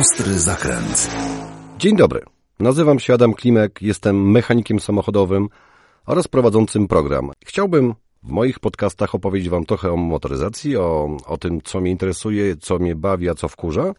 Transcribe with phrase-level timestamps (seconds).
[0.00, 1.10] Ostry zakręt.
[1.78, 2.20] Dzień dobry.
[2.60, 5.48] Nazywam się Adam Klimek, jestem mechanikiem samochodowym
[6.06, 7.30] oraz prowadzącym program.
[7.46, 12.56] Chciałbym w moich podcastach opowiedzieć Wam trochę o motoryzacji, o, o tym, co mnie interesuje,
[12.56, 13.92] co mnie bawi, a co wkurza,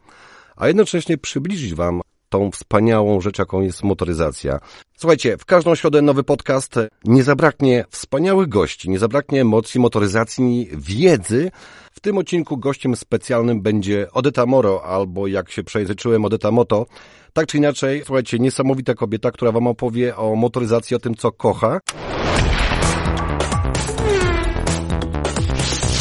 [0.55, 4.59] a jednocześnie przybliżyć Wam tą wspaniałą rzecz, jaką jest motoryzacja.
[4.97, 6.75] Słuchajcie, w każdą środę nowy podcast.
[7.05, 11.51] Nie zabraknie wspaniałych gości, nie zabraknie emocji, motoryzacji, wiedzy.
[11.97, 16.85] W tym odcinku gościem specjalnym będzie Odeta Moro, albo jak się przejrzyczyłem, Odeta Moto.
[17.33, 21.79] Tak czy inaczej, słuchajcie, niesamowita kobieta, która Wam opowie o motoryzacji, o tym, co kocha.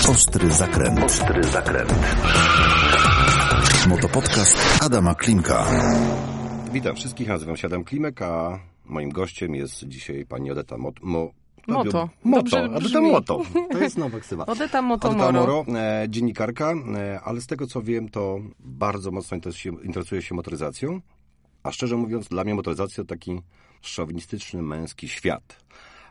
[0.08, 1.04] Ostry zakręt.
[1.04, 1.94] Ostry zakręt.
[3.88, 5.66] Motopodcast Adama Klimka.
[6.72, 10.94] Witam wszystkich, nazywam się Adam Klimek, a moim gościem jest dzisiaj pani Odeta Mot...
[11.02, 11.30] Mo...
[11.68, 12.08] Moto.
[12.24, 13.10] Moto, Dobrze Odeta brzmi.
[13.10, 13.42] Moto.
[13.70, 14.46] To jest nowa ksywa.
[14.46, 15.64] Odeta Moto Odeta Moro.
[15.66, 20.34] Moro, e, dziennikarka, e, ale z tego co wiem, to bardzo mocno interesuje, interesuje się
[20.34, 21.00] motoryzacją.
[21.62, 23.40] A szczerze mówiąc, dla mnie motoryzacja to taki
[23.80, 25.64] szowinistyczny, męski świat.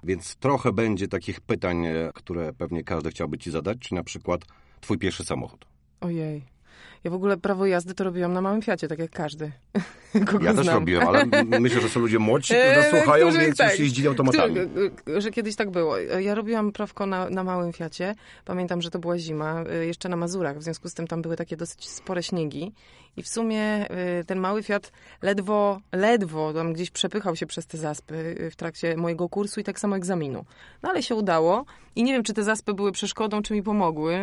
[0.04, 4.42] Więc trochę będzie takich pytań, e, które pewnie każdy chciałby ci zadać, czy na przykład
[4.82, 5.66] twój pierwszy samochód.
[6.02, 6.55] Ojej.
[7.04, 9.52] Ja w ogóle prawo jazdy to robiłam na małym Fiacie, tak jak każdy.
[10.28, 10.76] Kogo Ja też znam.
[10.80, 11.26] robiłem, ale
[11.60, 14.56] myślę, że są ludzie młodsi, którzy E, nas słuchają, którzy- więc tak, już jeździli automatami.
[14.98, 15.98] którzy- że kiedyś tak było.
[15.98, 18.16] Ja robiłam prawko na, na małym Fiacie.
[18.46, 20.58] Pamiętam, że to była zima, y, jeszcze na Mazurach.
[20.58, 22.72] W związku z tym tam były takie dosyć spore śniegi.
[23.18, 27.78] I w sumie y, ten mały Fiat ledwo, ledwo tam gdzieś przepychał się przez te
[27.78, 30.46] zaspy w trakcie mojego kursu i tak samo egzaminu.
[30.84, 31.66] No ale się udało.
[31.96, 34.18] I nie wiem, czy te zaspy były przeszkodą, czy mi pomogły,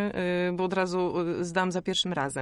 [0.52, 2.41] bo od razu zdam za pierwszym razem.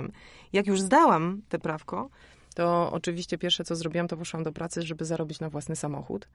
[0.52, 2.10] Jak już zdałam te prawko,
[2.54, 6.28] to oczywiście pierwsze, co zrobiłam, to poszłam do pracy, żeby zarobić na własny samochód.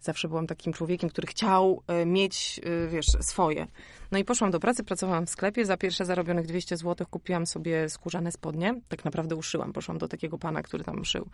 [0.00, 3.66] Zawsze byłam takim człowiekiem, który chciał e, mieć, e, wiesz, swoje.
[4.10, 5.64] No i poszłam do pracy, pracowałam w sklepie.
[5.64, 8.80] Za pierwsze zarobionych 200 zł kupiłam sobie skórzane spodnie.
[8.88, 9.72] Tak naprawdę uszyłam.
[9.72, 11.28] Poszłam do takiego pana, który tam szył.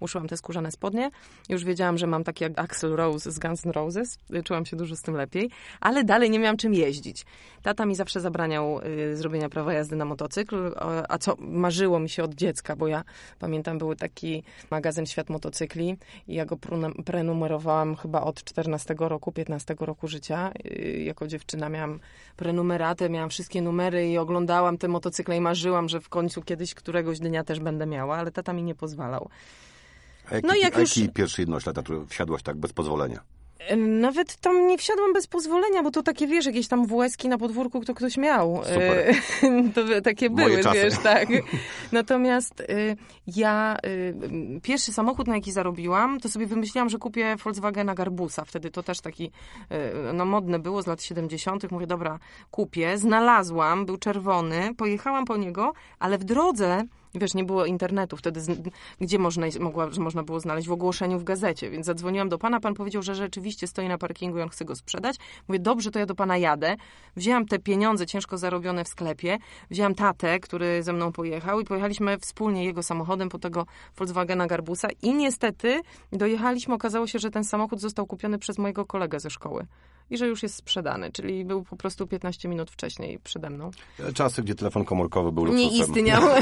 [0.00, 1.10] Uszyłam te skórzane spodnie.
[1.48, 4.18] Już wiedziałam, że mam takie jak Axel Rose z Guns N' Roses.
[4.44, 5.50] Czułam się dużo z tym lepiej.
[5.80, 7.26] Ale dalej nie miałam czym jeździć.
[7.62, 10.74] Tata mi zawsze zabraniał y, zrobienia prawa jazdy na motocykl,
[11.08, 13.04] a co marzyło mi się od dziecka, bo ja
[13.38, 15.96] pamiętam, był taki magazyn Świat Motocykli
[16.28, 16.56] i ja go
[17.04, 20.52] prenumerowałam chyba od 14 roku, 15 roku życia.
[20.66, 22.00] Y, Jako dziewczyna miałam
[22.36, 27.18] prenumeratę, miałam wszystkie numery i oglądałam te motocykle i marzyłam, że w końcu kiedyś któregoś
[27.18, 29.28] dnia też będę miała, ale tata mi nie pozwalał.
[30.30, 33.20] A jaki, No jak a już- jaki pierwszy jednoślad, na który wsiadłaś tak bez pozwolenia?
[33.76, 37.80] Nawet tam nie wsiadłam bez pozwolenia, bo to takie, wiesz, jakieś tam WS-ki na podwórku,
[37.80, 38.60] kto ktoś miał.
[38.64, 38.98] Super.
[39.08, 39.14] E,
[39.74, 40.76] to by- takie Moje były, czasy.
[40.82, 41.28] wiesz, tak.
[41.92, 47.94] Natomiast y, ja y, pierwszy samochód, na jaki zarobiłam, to sobie wymyśliłam, że kupię Volkswagena
[47.94, 48.44] Garbusa.
[48.44, 49.24] Wtedy to też taki,
[49.72, 51.70] y, no modne było z lat 70.
[51.70, 52.18] Mówię, dobra,
[52.50, 52.98] kupię.
[52.98, 56.82] Znalazłam, był czerwony, pojechałam po niego, ale w drodze
[57.14, 58.60] Wiesz, nie było internetu wtedy, z-
[59.00, 60.68] gdzie można, mogła, można było znaleźć?
[60.68, 64.38] W ogłoszeniu w gazecie, więc zadzwoniłam do pana, pan powiedział, że rzeczywiście stoi na parkingu
[64.38, 65.16] i on chce go sprzedać.
[65.48, 66.76] Mówię, dobrze, to ja do pana jadę.
[67.16, 69.38] Wzięłam te pieniądze ciężko zarobione w sklepie,
[69.70, 73.66] wzięłam tatę, który ze mną pojechał i pojechaliśmy wspólnie jego samochodem po tego
[73.96, 74.88] Volkswagena Garbusa.
[75.02, 75.80] I niestety
[76.12, 79.66] dojechaliśmy, okazało się, że ten samochód został kupiony przez mojego kolegę ze szkoły
[80.10, 83.70] i że już jest sprzedany, czyli był po prostu 15 minut wcześniej przede mną.
[84.14, 86.22] Czasy, gdzie telefon komórkowy był Nie istniał.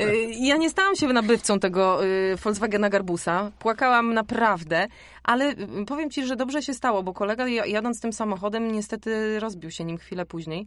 [0.00, 3.50] Y, ja nie stałam się nabywcą tego y, Volkswagena Garbusa.
[3.58, 4.86] Płakałam naprawdę,
[5.24, 5.56] ale y,
[5.86, 9.84] powiem ci, że dobrze się stało, bo kolega ja- jadąc tym samochodem niestety rozbił się
[9.84, 10.66] nim chwilę później.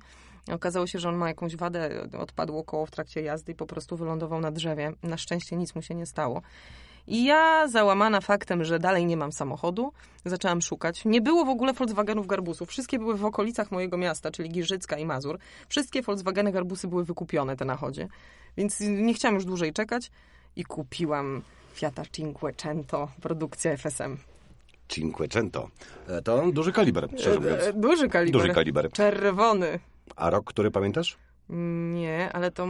[0.51, 3.97] Okazało się, że on ma jakąś wadę, odpadło koło w trakcie jazdy i po prostu
[3.97, 4.93] wylądował na drzewie.
[5.03, 6.41] Na szczęście nic mu się nie stało.
[7.07, 9.91] I ja, załamana faktem, że dalej nie mam samochodu,
[10.25, 11.05] zaczęłam szukać.
[11.05, 12.69] Nie było w ogóle Volkswagenów Garbusów.
[12.69, 15.37] Wszystkie były w okolicach mojego miasta, czyli Giżycka i Mazur.
[15.67, 18.07] Wszystkie Volkswageny Garbusy były wykupione, te na chodzie.
[18.57, 20.11] Więc nie chciałam już dłużej czekać
[20.55, 21.41] i kupiłam
[21.73, 24.17] Fiata Cinquecento, produkcja FSM.
[24.87, 25.69] Cinquecento.
[26.07, 27.63] E, To duży kaliber, szczerze mówiąc.
[27.63, 28.41] E, Duży kaliber.
[28.41, 28.91] Duży kaliber.
[28.91, 29.79] Czerwony.
[30.15, 31.17] A rok, który pamiętasz?
[31.93, 32.67] Nie, ale to...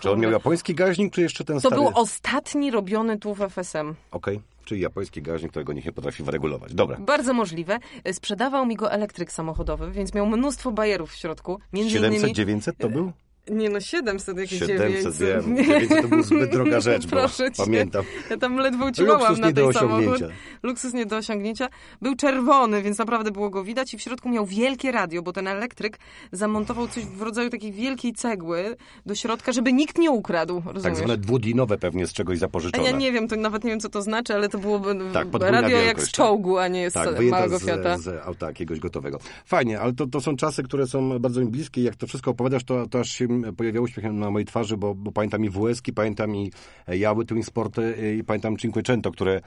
[0.00, 1.76] Czy on miał japoński gaźnik, czy jeszcze ten To stary?
[1.76, 3.94] był ostatni robiony tu w FSM.
[4.10, 6.74] Okej, czyli japoński gaźnik, którego nikt nie potrafi wyregulować.
[6.74, 6.96] Dobra.
[7.00, 7.78] Bardzo możliwe.
[8.12, 11.60] Sprzedawał mi go elektryk samochodowy, więc miał mnóstwo bajerów w środku.
[11.72, 12.34] Między 700, innymi...
[12.34, 13.12] 900 to był?
[13.50, 15.16] Nie no, 700 jakieś 700, 900.
[15.16, 15.56] wiem.
[15.56, 17.64] 900 to była zbyt droga rzecz, bo Proszę cię.
[17.64, 18.04] pamiętam.
[18.30, 20.06] Ja tam ledwo Luksus na nie do ten samochód.
[20.08, 20.28] osiągnięcia.
[20.62, 21.68] Luksus nie do osiągnięcia.
[22.02, 25.46] Był czerwony, więc naprawdę było go widać i w środku miał wielkie radio, bo ten
[25.48, 25.98] elektryk
[26.32, 28.76] zamontował coś w rodzaju takiej wielkiej cegły
[29.06, 30.82] do środka, żeby nikt nie ukradł, rozumiesz?
[30.82, 32.84] Tak zwane dwudinowe pewnie z czegoś A zapożyczone.
[32.90, 34.80] ja nie wiem, to nawet nie wiem, co to znaczy, ale to było
[35.12, 36.10] Tak, podwójna radio jak z tak.
[36.12, 37.98] czołgu, a nie z Tak, małego Fiata.
[37.98, 39.18] z, z auta jakiegoś gotowego.
[39.44, 41.82] Fajnie, ale to, to są czasy, które są bardzo mi bliskie.
[41.82, 45.12] Jak to wszystko opowiadasz, to, to aż się pojawia uśmiech na mojej twarzy, bo, bo
[45.12, 46.50] pamiętam i WSki, pamiętam i
[46.88, 49.40] Jały Twin Sporty i pamiętam Cinquecento, które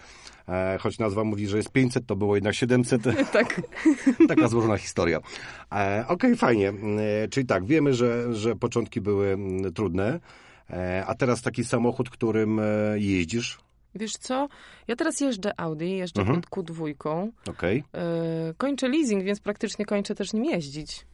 [0.49, 3.01] e, choć nazwa mówi, że jest 500, to było jednak 700.
[3.33, 3.61] Tak.
[4.27, 5.17] Taka złożona historia.
[5.17, 6.69] E, Okej, okay, fajnie.
[6.69, 9.37] E, czyli tak, wiemy, że, że początki były
[9.75, 10.19] trudne,
[10.69, 12.63] e, a teraz taki samochód, którym e,
[12.95, 13.57] jeździsz,
[13.95, 14.47] Wiesz co?
[14.87, 16.41] Ja teraz jeżdżę Audi, jeżdżę Mhm.
[16.41, 17.27] Q2.
[17.49, 17.83] okej.
[17.93, 21.05] Yy, kończę leasing, więc praktycznie kończę też nim jeździć.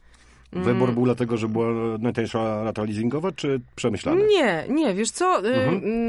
[0.54, 0.64] Mm.
[0.64, 1.66] Wybór był dlatego, że była
[1.98, 4.26] najtańsza rata leasingowa, czy przemyślany?
[4.26, 5.40] Nie, nie, wiesz co?
[5.40, 6.08] Yy, Mhm.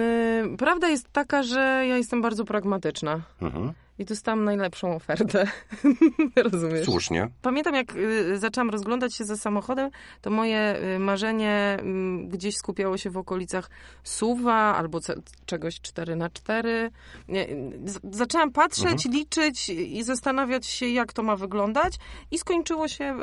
[0.52, 3.22] yy, prawda jest taka, że ja jestem bardzo pragmatyczna.
[3.42, 3.74] Mhm.
[4.00, 5.48] I dostałam najlepszą ofertę.
[6.52, 6.86] Rozumiesz?
[6.86, 7.28] Słusznie.
[7.42, 9.90] Pamiętam, jak y, zaczęłam rozglądać się za samochodem,
[10.22, 11.78] to moje y, marzenie
[12.24, 13.70] y, gdzieś skupiało się w okolicach
[14.04, 15.00] SUV-a albo
[15.46, 16.92] czegoś 4 na 4
[17.28, 17.48] Nie,
[17.86, 21.94] z- Zaczęłam patrzeć, liczyć i zastanawiać się, jak to ma wyglądać
[22.32, 23.18] i skończyło się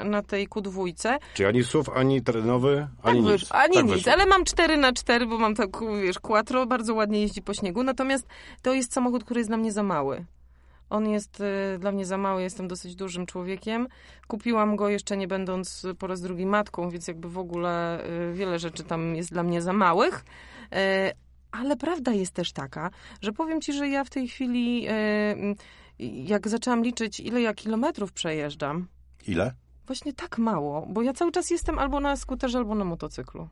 [0.00, 1.18] y, na tej Q2.
[1.34, 3.42] Czyli ani SUV, ani terenowy, ani tak nic.
[3.42, 4.12] wysz- ani tak nic, wyszło.
[4.12, 5.70] ale mam 4 na 4 bo mam tak,
[6.02, 8.26] wiesz, quattro, bardzo ładnie jeździ po śniegu, natomiast
[8.62, 9.91] to jest samochód, który jest dla mnie za mały.
[10.90, 13.88] On jest y, dla mnie za mały, jestem dosyć dużym człowiekiem.
[14.28, 18.58] Kupiłam go jeszcze nie będąc po raz drugi matką, więc jakby w ogóle y, wiele
[18.58, 20.24] rzeczy tam jest dla mnie za małych.
[20.64, 20.76] Y,
[21.50, 22.90] ale prawda jest też taka,
[23.20, 25.56] że powiem ci, że ja w tej chwili, y,
[26.24, 28.86] jak zaczęłam liczyć, ile ja kilometrów przejeżdżam,
[29.26, 29.52] Ile?
[29.86, 33.48] Właśnie tak mało, bo ja cały czas jestem albo na skuterze, albo na motocyklu.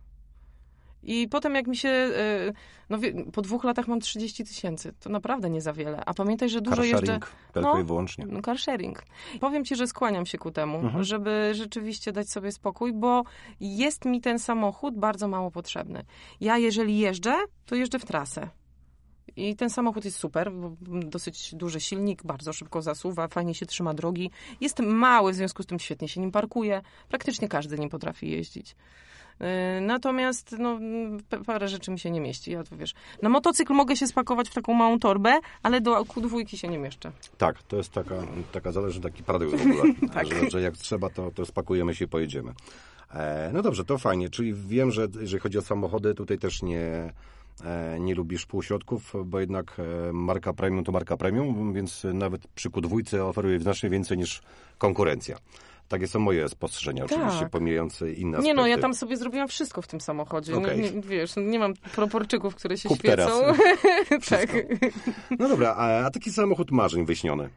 [1.03, 2.53] I potem jak mi się, e,
[2.91, 2.99] no
[3.33, 6.03] po dwóch latach mam 30 tysięcy, to naprawdę nie za wiele.
[6.07, 7.19] A pamiętaj, że dużo Car jeżdżę...
[7.53, 7.81] tylko No.
[7.81, 8.27] i wyłącznie.
[8.29, 9.03] No, car sharing.
[9.41, 11.05] Powiem ci, że skłaniam się ku temu, Mhm.
[11.05, 13.23] żeby rzeczywiście dać sobie spokój, bo
[13.61, 16.05] jest mi ten samochód bardzo mało potrzebny.
[16.41, 17.35] Ja jeżeli jeżdżę,
[17.67, 18.49] to jeżdżę w trasę.
[19.37, 23.95] I ten samochód jest super, bo dosyć duży silnik, bardzo szybko zasuwa, fajnie się trzyma
[23.95, 24.31] drogi.
[24.61, 26.83] Jest mały, w związku z tym świetnie się nim parkuje.
[27.09, 28.77] Praktycznie każdy nim potrafi jeździć.
[29.41, 30.79] Yy, Natomiast no,
[31.47, 32.51] parę rzeczy mi się nie mieści.
[32.53, 36.57] Ja to wiesz, na motocykl mogę się spakować w taką małą torbę, ale do Q2
[36.57, 37.13] się nie mieszczę.
[37.39, 38.15] Tak, to jest taka,
[38.53, 39.83] taka zależy taki paradoks w ogóle,
[40.15, 40.27] Tak.
[40.27, 42.53] że, że jak trzeba, to, to spakujemy się i pojedziemy.
[43.15, 47.13] E, no dobrze, to fajnie, czyli wiem, że jeżeli chodzi o samochody, tutaj też nie,
[47.65, 49.77] e, nie lubisz półśrodków, bo jednak
[50.09, 54.43] e, marka premium to marka premium, więc nawet przy Q2 oferuje znacznie więcej niż
[54.79, 55.37] konkurencja.
[55.91, 57.19] Takie są moje spostrzeżenia, Tak.
[57.19, 58.47] oczywiście pomijając inne aspekty.
[58.47, 60.53] Nie no, ja tam sobie zrobiłam wszystko w tym samochodzie.
[60.53, 63.31] Nie, nie, wiesz, nie mam proporczyków, które się Kup świecą.
[64.31, 64.49] tak.
[65.39, 67.49] No dobra, a, a taki samochód marzeń wyśniony?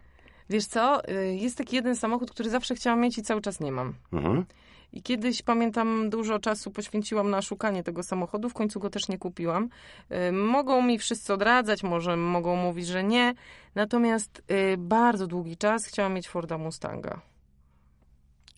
[0.50, 3.72] Wiesz co, y, jest taki jeden samochód, który zawsze chciałam mieć i cały czas nie
[3.72, 3.94] mam.
[4.14, 4.46] Mhm.
[4.94, 9.18] I kiedyś, pamiętam, dużo czasu poświęciłam na szukanie tego samochodu, w końcu go też nie
[9.18, 9.70] kupiłam.
[10.30, 13.34] Y, Mogą mi wszyscy odradzać, może mogą mówić, że nie,
[13.76, 17.22] natomiast y, bardzo długi czas chciałam mieć Forda Mustanga.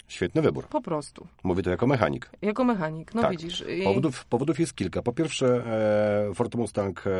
[0.07, 0.67] Świetny wybór.
[0.67, 1.27] Po prostu.
[1.43, 2.29] Mówię to jako mechanik.
[2.41, 3.31] Jako mechanik, no Tak.
[3.31, 3.63] widzisz.
[3.79, 5.01] I- Powodów, powodów jest kilka.
[5.01, 5.47] Po pierwsze,
[6.29, 7.11] e, Ford Mustang, e,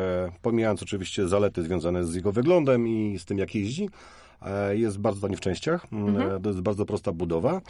[0.42, 3.88] pomijając oczywiście zalety związane z jego wyglądem i z tym, jak jeździ,
[4.42, 5.86] e, jest bardzo tani w częściach.
[5.92, 6.30] Mhm.
[6.36, 7.60] E, to jest bardzo prosta budowa.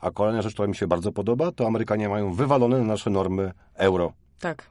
[0.00, 3.52] A kolejna rzecz, która mi się bardzo podoba, to Amerykanie mają wywalone na nasze normy
[3.74, 4.12] euro.
[4.40, 4.70] Tak.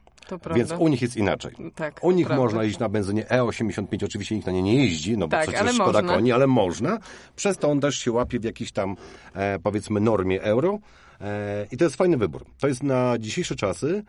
[0.56, 1.56] Więc u nich jest inaczej.
[1.76, 2.44] tak, U nich prawda.
[2.44, 5.76] można jeździć na benzynie E85, oczywiście nikt na nie nie jeździ, no bo Tak, przecież
[5.76, 6.14] szkoda można.
[6.16, 7.00] koni, ale można.
[7.36, 8.96] Przez to on też się łapie w jakiejś tam,
[9.34, 10.80] e, powiedzmy, normie euro.
[11.22, 12.46] E, I to jest fajny wybór.
[12.60, 14.04] To jest na dzisiejsze czasy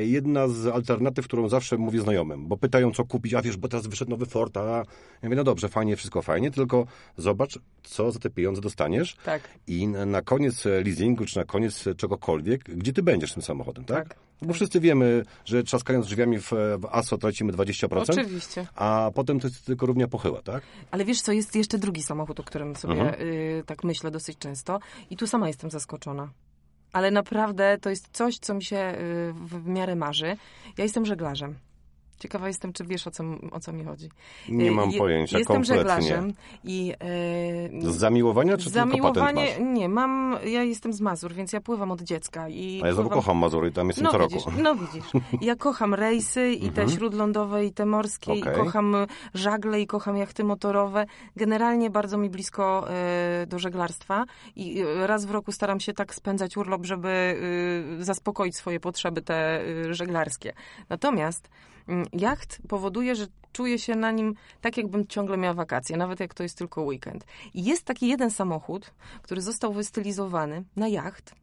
[0.00, 3.86] jedna z alternatyw, którą zawsze mówię znajomym, bo pytają, co kupić, a wiesz, bo teraz
[3.86, 4.84] wyszedł nowy Ford, a ja
[5.22, 9.42] mówię, no dobrze, fajnie, wszystko fajnie, tylko zobacz, co za te pieniądze dostaniesz Tak.
[9.66, 13.84] i na, koniec e, leasingu, czy na koniec e, czegokolwiek, gdzie ty będziesz tym samochodem,
[13.84, 14.08] tak?
[14.08, 14.18] Tak.
[14.42, 18.66] Bo wszyscy wiemy, że trzaskając drzwiami w, w ASO tracimy 20%, Oczywiście.
[18.74, 20.62] a potem to jest tylko równia pochyła, tak?
[20.90, 23.20] Ale wiesz co, jest jeszcze drugi samochód, o którym sobie Mhm.
[23.20, 24.78] y, tak myślę dosyć często
[25.10, 26.28] i tu sama jestem zaskoczona.
[26.92, 30.36] Ale naprawdę to jest coś, co mi się y, w, w miarę marzy.
[30.78, 31.54] Ja jestem żeglarzem.
[32.18, 34.08] Ciekawa jestem, czy wiesz, o co, o co mi chodzi.
[34.48, 35.76] Nie Y, mam pojęcia, Jestem kompletnie.
[35.78, 36.32] żeglarzem
[36.64, 36.94] i...
[37.84, 39.58] y, Z zamiłowania, czy tylko patent Zamiłowanie, masz?
[39.78, 43.08] nie, mam, ja jestem z Mazur, więc ja pływam od dziecka i A ja znowu
[43.08, 43.24] pływam...
[43.24, 44.62] kocham Mazury, tam jestem No co widzisz, roku.
[44.62, 45.04] no widzisz.
[45.40, 48.52] Ja kocham rejsy i te śródlądowe, i te morskie, Okej.
[48.52, 48.96] i kocham
[49.34, 51.06] żagle, i kocham jachty motorowe.
[51.36, 54.24] Generalnie bardzo mi blisko e, do żeglarstwa
[54.56, 57.08] i e, raz w roku staram się tak spędzać urlop, żeby
[58.00, 60.52] e, zaspokoić swoje potrzeby te e, żeglarskie.
[60.88, 61.48] Natomiast
[62.12, 66.42] jacht powoduje, że czuję się na nim tak, jakbym ciągle miała wakacje, nawet jak to
[66.42, 67.24] jest tylko weekend.
[67.54, 71.34] I jest taki jeden samochód, który został wystylizowany na jacht,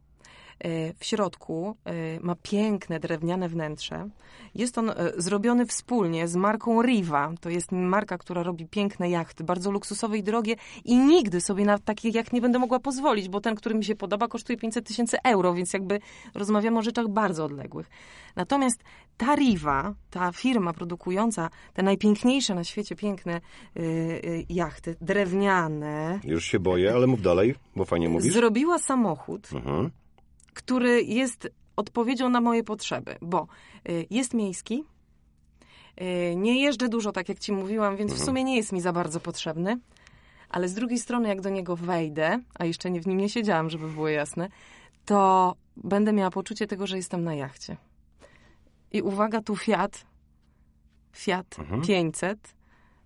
[0.98, 4.08] W środku e, ma piękne drewniane wnętrze.
[4.54, 7.32] Jest on e, zrobiony wspólnie z marką Riva.
[7.40, 11.78] To jest marka, która robi piękne jachty, bardzo luksusowe i drogie i nigdy sobie na
[11.78, 15.16] taki jacht nie będę mogła pozwolić, bo ten, który mi się podoba, kosztuje 500 tysięcy
[15.24, 16.00] euro, więc jakby
[16.34, 17.90] rozmawiamy o rzeczach bardzo odległych.
[18.36, 18.80] Natomiast
[19.16, 23.40] ta Riva, ta firma produkująca te najpiękniejsze na świecie piękne
[24.48, 28.32] jachty, drewniane, Już się boję, ale mów dalej, bo fajnie mówisz.
[28.32, 29.90] zrobiła samochód, Mhm.
[30.56, 33.46] Który jest odpowiedzią na moje potrzeby, bo
[33.88, 34.84] y, jest miejski,
[36.00, 38.92] y, nie jeżdżę dużo, tak jak ci mówiłam, więc w sumie nie jest mi za
[38.92, 39.78] bardzo potrzebny,
[40.48, 43.70] ale z drugiej strony, jak do niego wejdę, a jeszcze nie w nim nie siedziałam,
[43.70, 44.48] żeby było jasne,
[45.04, 47.76] to będę miała poczucie tego, że jestem na jachcie.
[48.92, 50.06] I uwaga, tu Fiat,
[51.12, 52.54] Fiat 500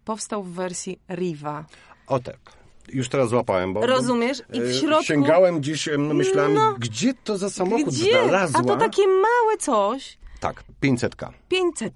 [0.04, 1.64] powstał w wersji Riva.
[2.06, 2.59] O tak.
[2.92, 3.86] Już teraz złapałem, bo...
[3.86, 4.42] Rozumiesz?
[4.52, 5.04] I w e, środku...
[5.04, 6.74] Sięgałem gdzieś, em, myślałem, No.
[6.78, 8.10] gdzie to za samochód Gdzie?
[8.10, 8.60] znalazła?
[8.60, 11.16] A to takie małe coś, Tak, 500.
[11.48, 11.92] 500.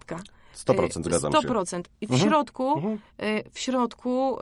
[0.55, 1.39] 100% zgadzam się.
[1.39, 1.83] 100%.
[2.01, 2.31] I w Mhm.
[2.31, 2.99] środku, Mhm.
[3.23, 4.37] y, w środku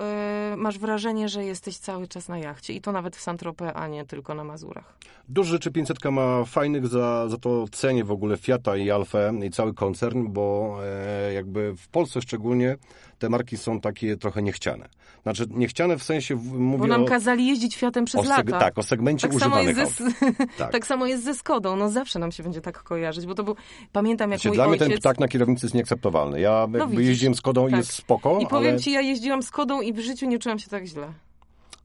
[0.53, 2.73] y, masz wrażenie, że jesteś cały czas na jachcie.
[2.73, 4.95] I to nawet w Saint-Tropez, a nie tylko na Mazurach.
[5.29, 9.51] Dużo rzeczy 500 ma fajnych, za, za to cenię w ogóle Fiata i Alfę i
[9.51, 12.77] cały koncern, bo e, jakby w Polsce szczególnie
[13.23, 14.89] te marki są takie trochę niechciane.
[15.23, 18.59] Znaczy niechciane w sensie, mówię Bo nam o, kazali jeździć Fiatem przez lata.
[18.59, 20.33] tak, o segmencie Tak samo, używanych jest ze.
[20.59, 20.73] Tak.
[20.73, 21.77] tak samo jest ze Skodą.
[21.77, 23.57] No zawsze nam się będzie tak kojarzyć, bo to był...
[23.93, 24.89] Pamiętam, jak Znaczy, mój dla mnie ojciec...
[24.89, 26.41] ten ptak na kierownicy jest nieakceptowalny.
[26.41, 27.79] Ja jakby widzisz, jeździłem Skodą i tak.
[27.79, 30.71] jest spoko, I powiem ale ci, ja jeździłam Skodą i w życiu nie czułam się
[30.71, 31.13] tak źle.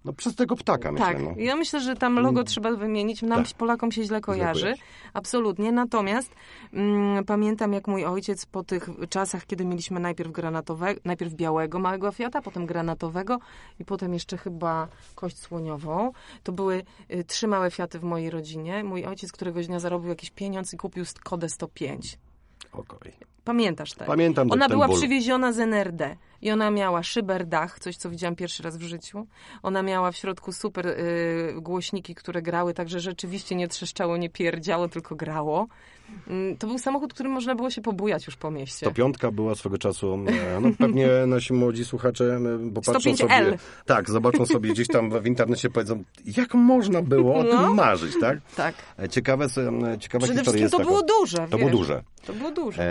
[0.07, 1.07] No, przez tego ptaka myślę.
[1.07, 1.33] Tak, No.
[1.37, 3.21] ja myślę, że tam logo trzeba wymienić.
[3.21, 3.57] Nam, Tak.
[3.57, 4.61] Polakom się źle kojarzy.
[4.61, 4.81] kojarzy.
[5.13, 5.71] Absolutnie.
[5.71, 6.35] Natomiast
[6.73, 12.11] mm, pamiętam, jak mój ojciec po tych czasach, kiedy mieliśmy najpierw granatowego, najpierw białego małego
[12.11, 13.39] Fiata, potem granatowego
[13.79, 16.11] i potem jeszcze chyba kość słoniową.
[16.43, 16.83] To były
[17.13, 18.83] y, trzy małe Fiaty w mojej rodzinie.
[18.83, 22.17] Mój ojciec któregoś dnia zarobił jakiś pieniądz i kupił Kodę 105.
[22.73, 23.13] Okej.
[23.47, 24.05] Pamiętasz te?
[24.05, 24.97] Pamiętam Ona ten była ból.
[24.97, 29.27] przywieziona z NRD i ona miała szyberdach, coś co widziałam pierwszy raz w życiu.
[29.63, 30.93] Ona miała w środku super y,
[31.61, 35.67] głośniki, które grały, także rzeczywiście nie trzeszczało, nie pierdziało, tylko grało.
[36.27, 38.85] Mm, To był samochód, którym można było się pobujać już po mieście.
[38.85, 43.17] 105 była swego czasu, e, no pewnie nasi młodzi słuchacze e, popatrzą 105L.
[43.45, 46.03] sobie, tak, zobaczą sobie gdzieś tam w internecie, powiedzą,
[46.37, 47.49] jak można było o No.
[47.49, 48.37] tym marzyć, tak?
[48.55, 48.75] Tak.
[48.99, 49.49] E, Ciekawe, e,
[49.99, 51.37] ciekawa Przede historia wszystkim jest to było duże.
[51.37, 51.59] To wiesz.
[51.59, 52.03] było duże.
[52.25, 52.83] To było duże.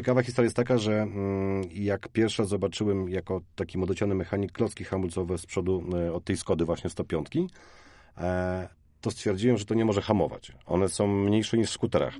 [0.00, 5.38] Ciekawa historia jest taka, że mm, jak pierwsza zobaczyłem jako taki młodociany mechanik klocki hamulcowe
[5.38, 7.28] z przodu e, od tej Skody właśnie 105,
[8.18, 8.68] e,
[9.00, 10.52] to stwierdziłem, że to nie może hamować.
[10.66, 12.14] One są mniejsze niż w skuterach.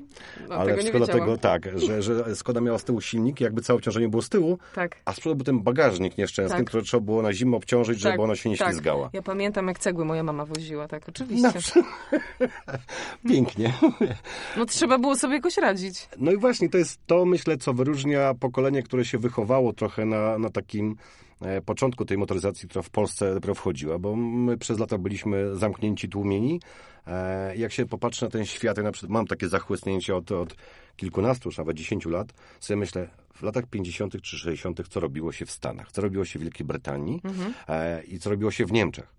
[0.49, 4.09] No, Ale szkoda tego tak, że, że Skoda miała z tyłu silnik, jakby całe obciążenie
[4.09, 4.97] było z tyłu, Tak.
[5.05, 6.67] a z przodu był ten bagażnik nieszczęsny, Tak.
[6.67, 8.69] który trzeba było na zimę obciążyć, żeby Tak, ona się nie tak.
[8.69, 9.11] ślizgała.
[9.13, 11.53] Ja pamiętam, jak cegły moja mama woziła, tak, oczywiście.
[11.77, 11.83] No,
[13.31, 13.73] Pięknie.
[14.57, 16.09] No trzeba było sobie jakoś radzić.
[16.19, 20.39] No i właśnie to jest to, myślę, co wyróżnia pokolenie, które się wychowało trochę na,
[20.39, 20.97] na takim
[21.65, 26.61] początku tej motoryzacji, która w Polsce dopiero wchodziła, bo my przez lata byliśmy zamknięci, tłumieni.
[27.07, 30.57] E, jak się popatrzy na ten świat, ja na przykład mam takie zachłysnięcie od, od
[30.97, 34.23] kilkunastu, już nawet dziesięciu lat, sobie myślę, w latach 50.
[34.23, 37.23] czy 60., co robiło się w Stanach, co robiło się w Wielkiej Brytanii
[37.69, 39.15] e, i co robiło się w Niemczech.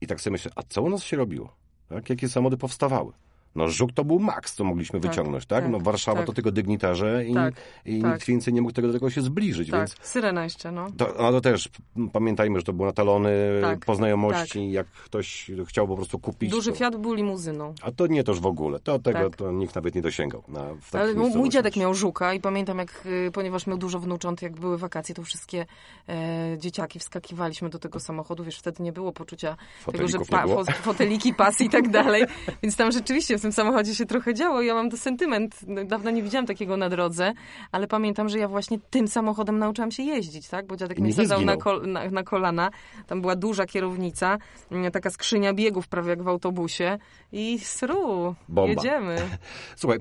[0.00, 1.56] I tak sobie myślę, a co u nas się robiło?
[1.88, 2.10] Tak?
[2.10, 3.12] Jakie samochody powstawały?
[3.54, 5.62] No żuk to był maks, co mogliśmy Tak, wyciągnąć, tak?
[5.62, 6.26] tak, no Warszawa tak.
[6.26, 7.54] to tylko dygnitarze i, Tak,
[7.86, 8.12] i tak.
[8.12, 10.86] nikt więcej nie mógł tego do tego się zbliżyć, Tak, więc syrena jeszcze, no.
[10.96, 11.68] to, no to też
[12.12, 13.30] pamiętajmy, że to było na talony
[13.60, 16.50] Tak, po znajomości, jak ktoś chciał po prostu kupić.
[16.50, 17.74] Duży to, Fiat był limuzyną.
[17.82, 20.42] A to nie toż w ogóle, to tego to nikt nawet nie dosięgał.
[20.48, 24.52] Na, Ale mój- dziadek miał żuka i pamiętam, jak, y, ponieważ miał dużo wnucząt, jak
[24.60, 25.66] były wakacje, to wszystkie
[26.08, 28.44] e, dzieciaki wskakiwaliśmy do tego samochodu.
[28.44, 29.56] Wiesz, wtedy nie było poczucia
[29.92, 30.64] tego, że Fotelików nie było.
[30.64, 32.24] fo- foteliki, pasy i tak dalej.
[32.62, 34.62] Więc tam rzeczywiście w tym samochodzie się trochę działo.
[34.62, 35.60] Ja mam to sentyment.
[35.86, 37.32] Dawno nie widziałam takiego na drodze,
[37.72, 40.66] ale pamiętam, że ja właśnie tym samochodem nauczyłam się jeździć, tak?
[40.66, 42.70] Bo dziadek mnie sadzał na, kol- na, na kolana.
[43.06, 44.38] Tam była duża kierownica,
[44.70, 46.98] mm, taka skrzynia biegów prawie jak w autobusie
[47.32, 48.70] i sru, Bomba.
[48.72, 49.16] jedziemy.
[49.76, 49.98] Słuchaj,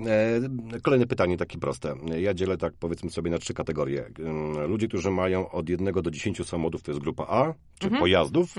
[0.75, 1.95] e, kolejne pytanie takie proste.
[2.19, 4.05] Ja dzielę tak powiedzmy sobie na trzy kategorie.
[4.19, 7.99] Ym, Ludzie, którzy mają od jednego do 10 samochodów, to jest grupa A, czy Mhm.
[8.01, 8.55] pojazdów,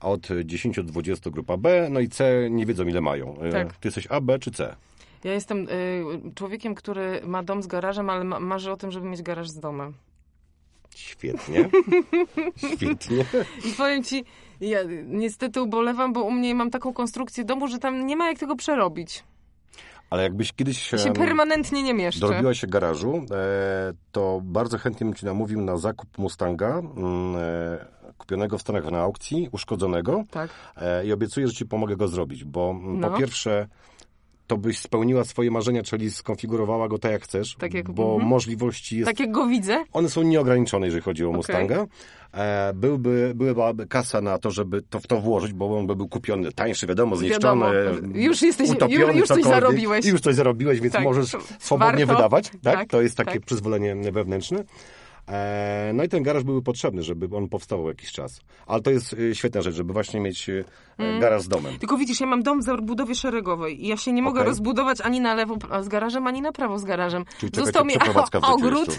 [0.00, 3.38] a od 10 do 20 grupa B, no i C nie wiedzą ile mają.
[3.40, 3.76] E, Tak.
[3.76, 4.76] Ty jesteś A, B czy C?
[5.24, 9.06] Ja jestem y, człowiekiem, który ma dom z garażem, ale ma, marzy o tym, żeby
[9.06, 9.94] mieć garaż z domem.
[10.96, 11.68] Świetnie.
[12.76, 13.24] Świetnie.
[13.64, 14.24] I powiem ci,
[14.60, 18.38] ja niestety ubolewam, bo u mnie mam taką konstrukcję domu, że tam nie ma jak
[18.38, 19.24] tego przerobić.
[20.10, 22.20] Ale jakbyś kiedyś się em, permanentnie nie mieszczę.
[22.20, 28.12] dorobiła się garażu, e, to bardzo chętnie bym Ci namówił na zakup Mustanga, mm, e,
[28.18, 30.50] kupionego w Stanach na aukcji, uszkodzonego Tak.
[30.76, 33.10] e, i obiecuję, że Ci pomogę go zrobić, bo mm, No.
[33.10, 33.68] po pierwsze
[34.48, 38.28] to byś spełniła swoje marzenia, czyli skonfigurowała go tak jak chcesz, Tak jak- bo mhm.
[38.28, 41.86] możliwości jest Tak jak go widzę, one są nieograniczone, jeżeli chodzi o Mustanga.
[42.34, 46.08] E, byłby, byłaby kasa na to, żeby to w to włożyć, bo on by był
[46.08, 48.18] kupiony tańszy, wiadomo, zniszczony, Wiadomo.
[48.18, 50.06] Już jesteś- utopiony, już- coś zarobiłeś.
[50.06, 51.04] Już coś zarobiłeś, więc Tak.
[51.04, 52.16] możesz swobodnie Warto.
[52.22, 52.50] wydawać.
[52.50, 52.60] Tak?
[52.62, 53.42] Tak, To jest takie tak.
[53.46, 54.64] przyzwolenie wewnętrzne.
[55.28, 58.40] E, no i ten garaż byłby potrzebny, żeby on powstawał jakiś czas.
[58.66, 60.64] Ale to jest e, świetna rzecz, żeby właśnie mieć e,
[60.98, 61.20] Mm.
[61.20, 61.78] garaż z domem.
[61.78, 64.48] Tylko widzisz, ja mam dom w zabudowie szeregowej i ja się nie mogę Okej.
[64.48, 67.24] rozbudować ani na lewo z garażem, ani na prawo z garażem.
[67.38, 67.94] Czyli Został mi
[68.54, 68.98] ogród.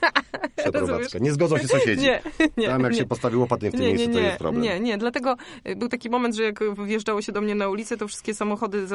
[0.56, 1.18] Przeprowadzka.
[1.18, 2.02] Nie zgodzą się sąsiedzi.
[2.06, 2.20] Nie,
[2.56, 2.98] nie, Tam jak nie.
[2.98, 4.62] się postawi łopatnie w tym Nie, nie, miejscu, to nie, jest problem.
[4.62, 5.36] nie, nie, dlatego
[5.68, 8.86] y, był taki moment, że jak wjeżdżało się do mnie na ulicę, to wszystkie samochody
[8.86, 8.90] z,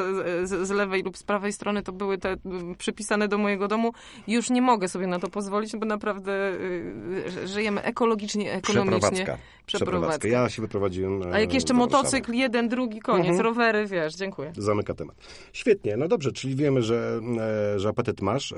[0.48, 2.36] z, z lewej lub z prawej strony to były te
[2.78, 3.92] przypisane do mojego domu.
[4.28, 9.00] Już nie mogę sobie na to pozwolić, bo naprawdę y, żyjemy ekologicznie, ekonomicznie.
[9.10, 9.38] Przeprowadzka.
[9.66, 10.28] Przeprowadzka.
[10.28, 11.22] Ja się wyprowadziłem.
[11.22, 13.44] e, A jak jeszcze motocykl, jeden, drugi, koniec, Mhm.
[13.44, 14.52] rowery, wiesz, dziękuję.
[14.58, 15.16] Zamyka temat.
[15.52, 17.20] Świetnie, no dobrze, czyli wiemy, że,
[17.74, 18.52] e, że apetyt masz.
[18.52, 18.56] E,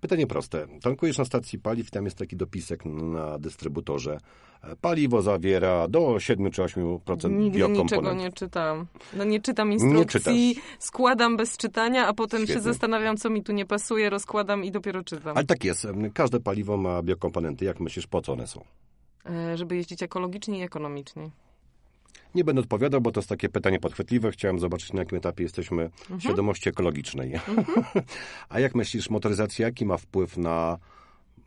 [0.00, 0.66] Pytanie proste.
[0.82, 4.18] Tankujesz na stacji paliw, tam jest taki dopisek na dystrybutorze.
[4.62, 8.86] E, Paliwo zawiera do 7 czy 8% Nigdy niczego nie czytam.
[9.14, 12.62] No nie czytam instrukcji, składam bez czytania, a potem się Świetnie.
[12.62, 15.36] zastanawiam, co mi tu nie pasuje, rozkładam i dopiero czytam.
[15.36, 15.86] Ale tak jest.
[16.14, 17.64] Każde paliwo ma biokomponenty.
[17.64, 18.64] Jak myślisz, po co one są?
[19.26, 21.30] E, Żeby jeździć ekologicznie i ekonomicznie.
[22.34, 24.30] Nie będę odpowiadał, bo to jest takie pytanie podchwytliwe.
[24.30, 26.20] Chciałem zobaczyć, na jakim etapie jesteśmy Mhm.
[26.20, 27.32] świadomości ekologicznej.
[28.48, 30.78] A jak myślisz, motoryzacja jaki ma wpływ na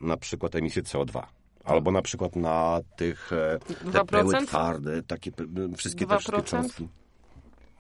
[0.01, 1.23] na przykład emisję CO2?
[1.63, 3.59] Albo na przykład na tych e,
[3.91, 4.05] te 2%?
[4.05, 5.31] pyły twarde, takie
[5.77, 6.43] wszystkie te wszystkie 2%?
[6.43, 6.87] cząstki.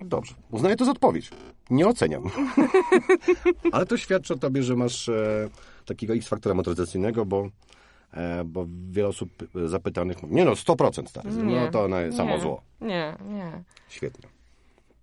[0.01, 1.29] Dobrze, uznaję to za odpowiedź.
[1.69, 2.23] Nie oceniam.
[3.71, 5.49] Ale to świadczy o tobie, że masz e,
[5.85, 7.49] takiego X-faktora motoryzacyjnego, bo,
[8.45, 9.29] bo wiele osób
[9.65, 12.61] zapytanych mówi, nie no, 100% stary, Nie, no to na samo nie, zło.
[12.81, 13.63] Nie, nie.
[13.89, 14.29] Świetnie.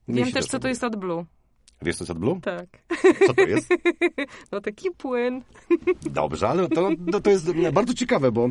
[0.08, 1.24] Wiem też, co to jest AdBlue.
[1.82, 2.40] Wiesz, co jest AdBlue?
[2.40, 2.66] Tak.
[3.26, 3.68] Co to jest?
[4.52, 5.42] No taki płyn.
[6.02, 8.48] Dobrze, ale to, to, to jest bardzo ciekawe, bo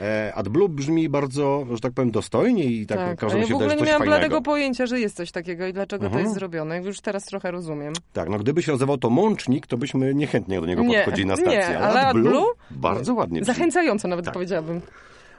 [0.00, 3.18] e, AdBlue brzmi bardzo, że tak powiem, dostojnie i tak, Tak.
[3.18, 4.18] Każdemu ja w się ogóle wydaje, nie że coś miałam fajnego.
[4.28, 6.22] bladego pojęcia, że jest coś takiego i dlaczego Mhm.
[6.22, 6.82] to jest zrobione.
[6.82, 7.92] Już teraz trochę rozumiem.
[8.12, 11.36] Tak, no gdyby się nazywał to Mącznik, to byśmy niechętnie do niego Nie, podchodzili na
[11.36, 11.58] stację.
[11.58, 12.44] nie, ale AdBlue?
[12.70, 13.54] Bardzo ładnie brzmi.
[13.54, 14.34] Zachęcająco nawet Tak.
[14.34, 14.80] powiedziałabym.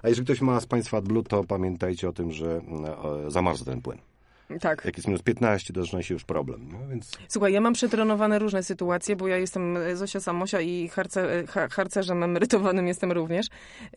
[0.03, 2.61] A jeżeli ktoś ma z Państwa AdBlue, to pamiętajcie o tym, że
[3.27, 3.97] e, zamarza ten płyn.
[4.59, 4.85] Tak.
[4.85, 6.69] Jak jest minus 15, to zaczyna się już problem.
[6.71, 10.87] No, więc Słuchaj, ja mam przetrenowane różne sytuacje, bo ja jestem e, Zosia Samosia i
[10.87, 13.47] harce, ha, harcerzem emerytowanym jestem również.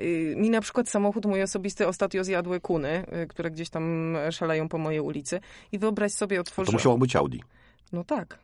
[0.01, 4.69] Y, Mi na przykład samochód mój osobisty ostatnio zjadły kuny, y, które gdzieś tam szaleją
[4.69, 5.41] po mojej ulicy.
[5.73, 6.75] I wyobraź sobie, to otworzyłem...
[6.75, 7.39] musiało być Audi.
[7.93, 8.44] No tak.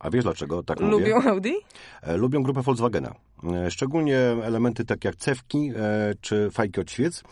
[0.00, 0.90] A wiesz dlaczego tak mówię?
[1.14, 1.52] Lubią Audi?
[2.02, 3.14] E, Lubią grupę Volkswagena.
[3.66, 7.22] E, Szczególnie elementy takie jak cewki e, czy fajki od świec.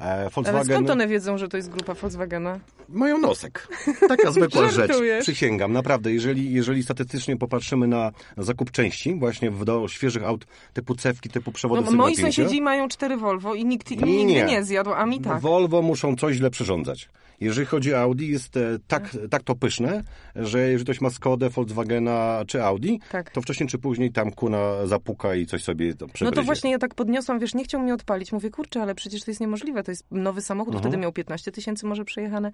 [0.00, 2.60] E, Ale Volkswagen skąd one wiedzą, że to jest grupa Volkswagena?
[2.88, 3.68] mają nosek.
[4.08, 4.92] Taka zwykła rzecz.
[5.20, 6.12] Przysięgam, naprawdę.
[6.12, 11.52] Jeżeli, jeżeli statystycznie popatrzymy na, zakup części właśnie w, do świeżych aut typu cewki, typu
[11.52, 14.44] przewody No, moi sąsiedzi mają cztery Volvo i nikt Nie, nigdy nie.
[14.44, 15.40] nie zjadł, a mi tak.
[15.40, 17.08] Volvo muszą coś źle przyrządzać.
[17.40, 20.02] Jeżeli chodzi o Audi, jest e, tak, tak to pyszne,
[20.36, 23.30] że jeżeli ktoś ma Skodę, Volkswagena czy Audi, Tak.
[23.30, 26.36] to wcześniej czy później tam kuna zapuka i coś sobie to No przegryzie.
[26.40, 28.32] to właśnie ja tak podniosłam, wiesz, nie chciał mnie odpalić.
[28.32, 29.82] Mówię, kurczę, ale przecież to jest niemożliwe.
[29.82, 30.82] To jest nowy samochód, Mhm.
[30.90, 32.52] wtedy miał 15 tysięcy może przejechane.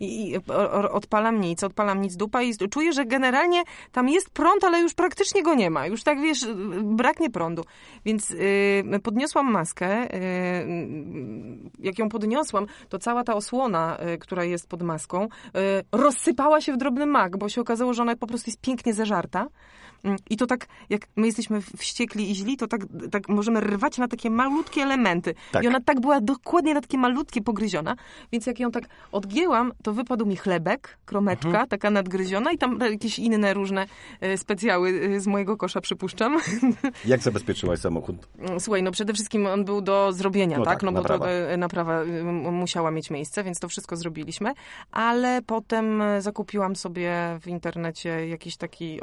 [0.00, 0.36] I, i
[0.90, 3.62] odpalam nic, odpalam nic dupa i czuję, że generalnie
[3.92, 5.86] tam jest prąd, ale już praktycznie go nie ma.
[5.86, 6.46] Już tak, wiesz,
[6.82, 7.64] braknie prądu.
[8.04, 10.14] Więc y, podniosłam maskę.
[10.14, 10.18] Y,
[11.78, 15.28] jak ją podniosłam, to cała ta osłona, y, która jest pod maską, y,
[15.92, 19.46] rozsypała się w drobny mak, bo się okazało, że ona po prostu jest pięknie zeżarta.
[20.04, 23.98] Mm, I to tak, jak my jesteśmy wściekli i źli, to tak, tak możemy rwać
[23.98, 25.34] na takie malutkie elementy.
[25.52, 25.64] Tak.
[25.64, 27.96] I ona tak była dokładnie na takie malutkie pogryziona,
[28.32, 31.68] więc jak ją tak odgięłam, to wypadł mi chlebek, kromeczka, Mhm.
[31.68, 33.86] taka nadgryziona i tam jakieś inne różne
[34.20, 36.38] e, specjały e, z mojego kosza, przypuszczam.
[37.04, 38.16] Jak zabezpieczyłaś samochód?
[38.58, 40.74] Słuchaj, no przede wszystkim on był do zrobienia, No tak?
[40.74, 41.24] tak, No bo naprawa.
[41.26, 44.52] to e, naprawa e, m- musiała mieć miejsce, więc to wszystko zrobiliśmy.
[44.92, 49.00] Ale potem e, zakupiłam sobie w internecie jakiś taki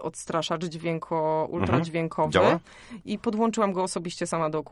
[0.00, 2.60] odstraszacz dźwięko, ultradźwiękowy Działa?
[3.04, 4.64] i podłączyłam go osobiście sama do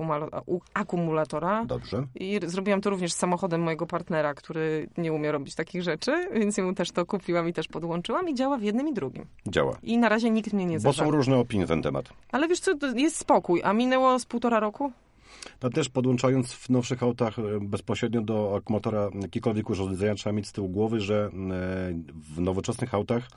[0.74, 1.64] akumulatora.
[1.64, 2.06] Dobrze.
[2.14, 6.58] I zrobiłam to również z samochodem mojego partnera, który nie umie robić takich rzeczy, więc
[6.58, 9.26] mu też to kupiłam i też podłączyłam i działa w jednym i drugim.
[9.46, 9.78] Działa.
[9.82, 12.08] I na razie nikt mnie nie Bo są różne opinie na ten temat.
[12.32, 14.92] Ale wiesz co, jest spokój, a minęło z półtora roku?
[15.62, 20.52] No też podłączając w nowszych autach e, bezpośrednio do akumulatora jakiekolwiek urządzenia, trzeba mieć z
[20.52, 21.30] tyłu głowy, że e,
[22.14, 23.28] w nowoczesnych autach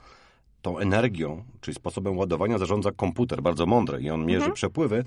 [0.66, 5.04] tą energią, czyli sposobem ładowania zarządza komputer, bardzo mądry i on mierzy przepływy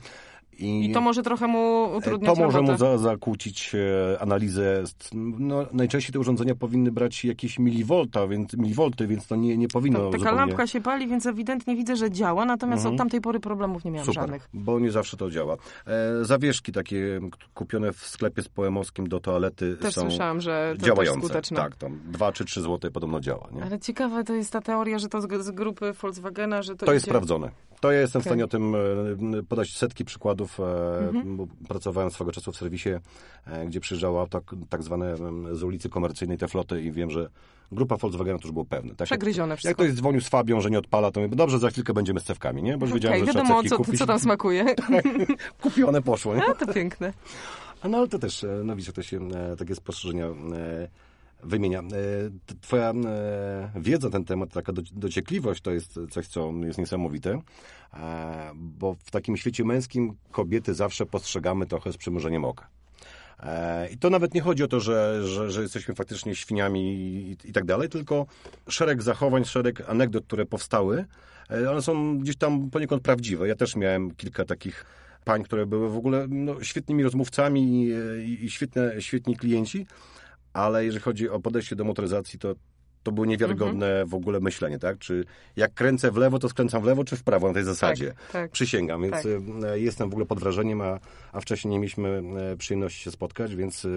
[0.60, 2.72] I to może trochę mu utrudniać To może robotę.
[2.74, 4.84] mu za, zakłócić e, analizę.
[5.14, 10.00] No, najczęściej te urządzenia powinny brać jakieś milivolta, więc, milivolty, więc to nie, nie powinno
[10.00, 10.38] Ta, taka zupełnie...
[10.40, 14.06] lampka się pali, więc ewidentnie widzę, że działa, natomiast od tamtej pory problemów nie miałam
[14.06, 14.50] Super, żadnych.
[14.54, 15.58] bo nie zawsze to działa.
[15.88, 17.20] E, zawieszki takie
[17.54, 21.20] kupione w sklepie z poemowskim do toalety Też są słyszałam, że to działające.
[21.22, 21.58] też skuteczne.
[21.58, 23.48] Tak, tam 2 czy 3 złote podobno działa.
[23.52, 23.64] Nie?
[23.64, 26.94] Ale ciekawe to jest ta teoria, że to z, z grupy Volkswagena, że to To
[26.94, 27.12] jest idzie...
[27.12, 27.50] sprawdzone.
[27.80, 28.30] To ja jestem w Okej.
[28.32, 28.76] stanie o tym
[29.40, 30.49] e, podać setki przykładów.
[30.60, 31.48] E, Mhm.
[31.68, 32.90] Pracowałem swego czasu w serwisie,
[33.46, 37.30] e, gdzie przyjeżdżało tak, tak zwane em, z ulicy komercyjnej te floty i wiem, że
[37.72, 38.96] grupa Volkswagena to już było pewne.
[38.96, 39.06] Tak?
[39.06, 39.84] Przegryzione Jak wszystko.
[39.84, 42.64] ktoś dzwonił z Fabią, że nie odpala, to mówię, dobrze, za chwilkę będziemy z cewkami,
[42.64, 42.78] nie?
[42.78, 43.98] Bo już wiedziałem, Okej, że wiadomo, co, kupić.
[44.00, 44.66] co tam smakuje.
[45.62, 46.46] Kupione poszło, nie?
[46.46, 47.14] A, to piękne.
[47.90, 49.20] No ale to też, e, no widzisz, to się
[49.58, 50.28] takie spostrzeżenia
[51.44, 51.84] wymienia.
[52.62, 52.94] Twoja
[53.76, 57.42] wiedza na ten temat, taka doci- dociekliwość to jest coś, co jest niesamowite,
[58.56, 62.68] bo w takim świecie męskim kobiety zawsze postrzegamy trochę z przymrużeniem oka.
[63.40, 67.38] E, I to nawet nie chodzi o to, że, że, że jesteśmy faktycznie świniami i,
[67.50, 68.26] i tak dalej, tylko
[68.70, 71.06] szereg zachowań, szereg anegdot, które powstały,
[71.52, 73.48] e, one są gdzieś tam poniekąd prawdziwe.
[73.48, 74.86] Ja też miałem kilka takich
[75.26, 77.92] pań, które były w ogóle no, świetnymi rozmówcami i,
[78.26, 79.86] i, i świetne, świetni klienci,
[80.54, 82.56] ale jeżeli chodzi o podejście do motoryzacji, to
[83.04, 84.98] to było niewiarygodne w ogóle myślenie, tak?
[84.98, 88.14] Czy jak kręcę w lewo, to skręcam w lewo, czy w prawo na tej zasadzie?
[88.32, 88.52] tak.
[88.52, 89.26] Przysięgam, więc Tak.
[89.66, 91.00] e, jestem w ogóle pod wrażeniem, a,
[91.32, 93.90] a wcześniej nie mieliśmy e, przyjemności się spotkać, więc e,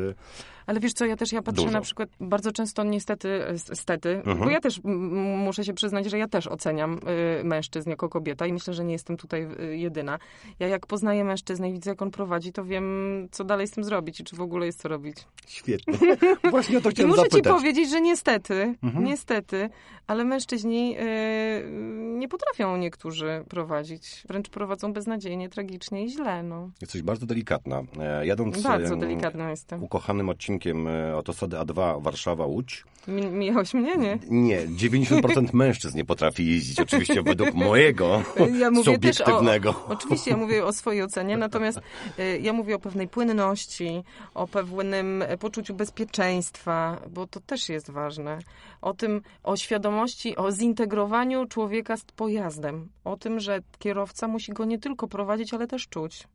[0.66, 1.72] Ale wiesz co, ja też ja patrzę Dużo.
[1.72, 4.38] na przykład bardzo często niestety, e, stety, Mhm.
[4.38, 7.01] bo ja też muszę się przyznać, że ja też oceniam
[7.40, 10.18] y, mężczyzn jako kobieta i myślę, że nie jestem tutaj y, jedyna.
[10.59, 13.85] Ja jak poznaję mężczyznę i widzę, jak on prowadzi, to wiem, co dalej z tym
[13.85, 15.16] zrobić i czy w ogóle jest co robić.
[15.46, 15.94] świetnie.
[16.51, 17.53] Właśnie o to I chciałem muszę ci zapytać.
[17.53, 19.05] powiedzieć, że niestety, Mhm.
[19.05, 19.70] niestety,
[20.07, 21.70] ale mężczyźni y,
[22.18, 24.22] nie potrafią niektórzy prowadzić.
[24.29, 26.70] Wręcz prowadzą beznadziejnie, tragicznie i źle, no.
[26.81, 27.83] Jesteś bardzo delikatna.
[28.22, 29.83] Jadąc Bardzo delikatna jestem.
[29.85, 34.18] ukochanym odcinkiem e, autostrady A2 Warszawa-Łódź, Mi, mnie, nie?
[34.31, 38.22] nie, 90% mężczyzn nie potrafi jeździć, oczywiście według mojego
[38.59, 39.75] Ja mówię też o, subiektywnego.
[39.88, 41.81] Oczywiście ja mówię o swojej ocenie, natomiast
[42.18, 44.03] y, ja mówię o pewnej płynności,
[44.35, 48.38] o pewnym e, poczuciu bezpieczeństwa, bo to też jest ważne.
[48.83, 52.88] O tym, o świadomości, o zintegrowaniu człowieka z pojazdem.
[53.05, 56.29] O tym, że kierowca musi go nie tylko prowadzić, ale też czuć.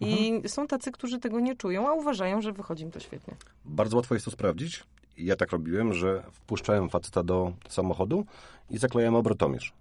[0.00, 3.34] I są tacy, którzy tego nie czują, a uważają, że wychodzi im to świetnie.
[3.64, 4.84] Bardzo łatwo jest to sprawdzić.
[5.18, 8.24] Ja tak robiłem, że wpuszczałem faceta do samochodu
[8.70, 9.72] i zaklejałem obrotomierz.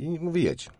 [0.00, 0.70] I mówię, jedź.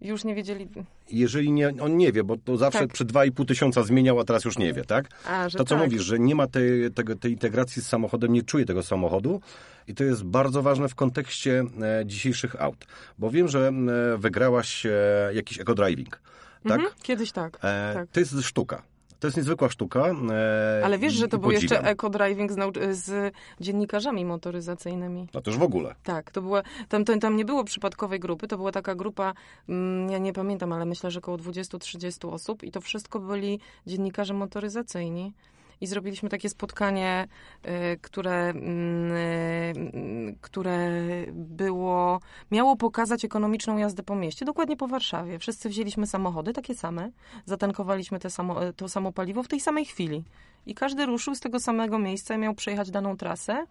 [0.00, 0.68] Już nie wiedzieli.
[1.10, 2.92] Jeżeli nie, on nie wie, bo to zawsze Tak.
[2.92, 5.08] przy 2,5 tysiąca zmieniał, a teraz już nie wie, tak?
[5.26, 5.84] A, że To, co tak.
[5.84, 9.40] mówisz, że nie ma tej, tej integracji z samochodem, nie czuje tego samochodu
[9.88, 12.86] i to jest bardzo ważne w kontekście e, dzisiejszych aut.
[13.18, 14.90] Bo wiem, że e, wygrałaś e,
[15.34, 16.16] jakiś eco-driving,
[16.62, 16.72] tak?
[16.72, 17.58] Mhm, Kiedyś tak.
[17.62, 18.08] E, tak.
[18.12, 18.82] To jest sztuka.
[19.20, 20.00] To jest niezwykła sztuka.
[20.30, 25.28] E, Ale wiesz, że to był jeszcze eco-driving z, z dziennikarzami motoryzacyjnymi.
[25.34, 25.94] No to już w ogóle.
[26.02, 29.34] Tak, to była, tam, tam, tam nie było przypadkowej grupy, to była taka grupa,
[29.68, 34.34] mm, ja nie pamiętam, ale myślę, że około 20-30 osób i to wszystko byli dziennikarze
[34.34, 35.32] motoryzacyjni.
[35.80, 37.28] I zrobiliśmy takie spotkanie,
[37.66, 40.90] y, które, mm, y, które
[41.32, 45.38] było, miało pokazać ekonomiczną jazdę po mieście, dokładnie po Warszawie.
[45.38, 47.10] Wszyscy wzięliśmy samochody, takie same,
[47.44, 50.24] zatankowaliśmy te samo, to samo paliwo w tej samej chwili.
[50.66, 53.66] I każdy ruszył z tego samego miejsca miał przejechać daną trasę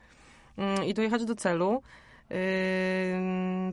[0.57, 1.81] mm, i dojechać do celu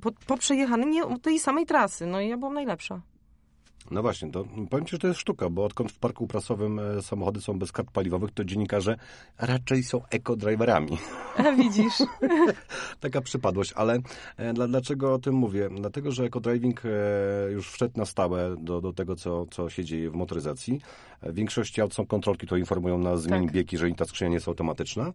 [0.03, 2.07] po, po przejechanej tej samej trasy.
[2.07, 3.01] No i ja byłam najlepsza.
[3.91, 7.03] No właśnie, to powiem Ci, że to jest sztuka, bo odkąd w parku prasowym e,
[7.03, 8.97] samochody są bez kart paliwowych, to dziennikarze
[9.39, 10.99] raczej są eco-driverami.
[11.37, 11.95] A widzisz?
[13.01, 13.99] Taka przypadłość, ale
[14.37, 15.69] e, dla, dlaczego o tym mówię?
[15.77, 20.11] Dlatego, że eco-driving e, już wszedł na stałe do, do tego, co, co się dzieje
[20.11, 20.81] w motoryzacji.
[21.23, 23.53] W większości aut są kontrolki, które informują nas zmień Tak.
[23.53, 25.13] bieg, jeżeli ta skrzynia nie jest automatyczna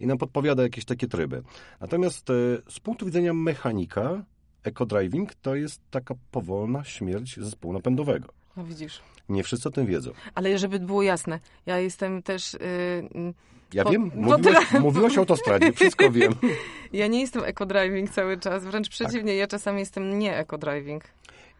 [0.00, 1.42] i nam podpowiada jakieś takie tryby.
[1.80, 2.28] Natomiast
[2.68, 4.24] z punktu widzenia mechanika,
[4.64, 8.28] eco-driving to jest taka powolna śmierć zespołu napędowego.
[8.56, 9.00] No widzisz.
[9.28, 10.10] Nie wszyscy o tym wiedzą.
[10.34, 12.52] Ale żeby było jasne, ja jestem też...
[12.52, 13.34] Yy,
[13.74, 16.32] Ja Po- wiem, po mówiłaś, tyle- mówiłaś o autostradzie, wszystko wiem.
[16.92, 21.00] ja nie jestem eco-driving cały czas, wręcz przeciwnie, ja czasami jestem nie eco-driving.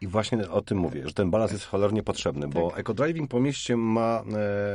[0.01, 2.79] I właśnie o tym mówię, że ten balans jest cholernie potrzebny, bo Tak.
[2.79, 4.23] eco-driving po mieście ma,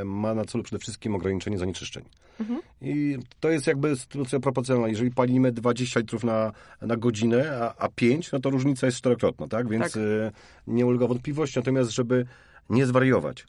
[0.00, 2.04] e, ma na celu przede wszystkim ograniczenie zanieczyszczeń.
[2.40, 2.60] Mhm.
[2.82, 4.88] I to jest jakby sytuacja proporcjonalna.
[4.88, 6.52] Jeżeli palimy 20 litrów na,
[6.82, 9.68] na godzinę, a, a 5, no to różnica jest czterokrotna, tak?
[9.68, 9.96] Więc Tak.
[9.96, 10.32] e,
[10.66, 11.58] nie ulega wątpliwości.
[11.58, 12.26] Natomiast, żeby
[12.70, 13.46] nie zwariować,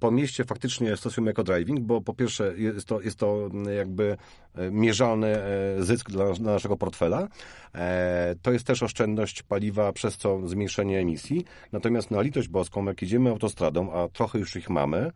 [0.00, 4.16] po mieście faktycznie stosujemy eco-driving, bo po pierwsze jest to, jest to jakby
[4.54, 7.28] e, mierzalny e, zysk dla, dla naszego portfela.
[7.74, 11.44] E, To jest też oszczędność paliwa, przez co zmniejszenie emisji.
[11.72, 15.10] Natomiast na litość boską, jak jedziemy autostradą, a trochę już ich mamy,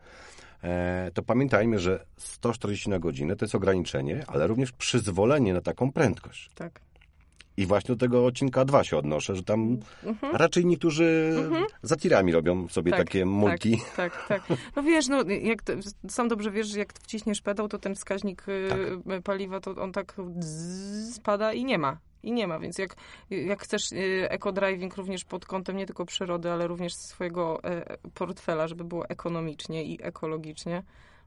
[0.62, 5.92] e, to pamiętajmy, że 140 na godzinę to jest ograniczenie, ale również przyzwolenie na taką
[5.92, 6.50] prędkość.
[6.54, 6.85] Tak.
[7.56, 9.78] I właśnie do tego odcinka 2 się odnoszę, że tam
[10.32, 11.34] raczej niektórzy
[11.82, 13.04] za tirami robią sobie Mhm.
[13.04, 13.80] Tak, takie multi.
[13.96, 14.58] Tak, tak, tak.
[14.76, 15.72] No wiesz, no, jak to,
[16.08, 19.22] sam dobrze wiesz, że jak wciśniesz pedał, to ten wskaźnik y, Tak.
[19.22, 20.14] paliwa, to on tak
[21.12, 21.98] spada i nie ma.
[22.22, 22.96] I nie ma, więc jak,
[23.30, 28.68] jak chcesz y, eco-driving również pod kątem nie tylko przyrody, ale również swojego e, portfela,
[28.68, 30.82] żeby było ekonomicznie i ekologicznie,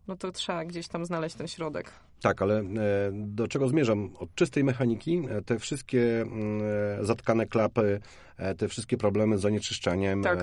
[0.09, 1.91] no to trzeba gdzieś tam znaleźć ten środek.
[2.21, 2.63] Tak, ale e,
[3.13, 4.09] do czego zmierzam?
[4.19, 6.61] Od czystej mechaniki e, te wszystkie mm,
[7.01, 7.99] e, zatkane klapy,
[8.57, 10.39] te wszystkie problemy z zanieczyszczaniem Tak.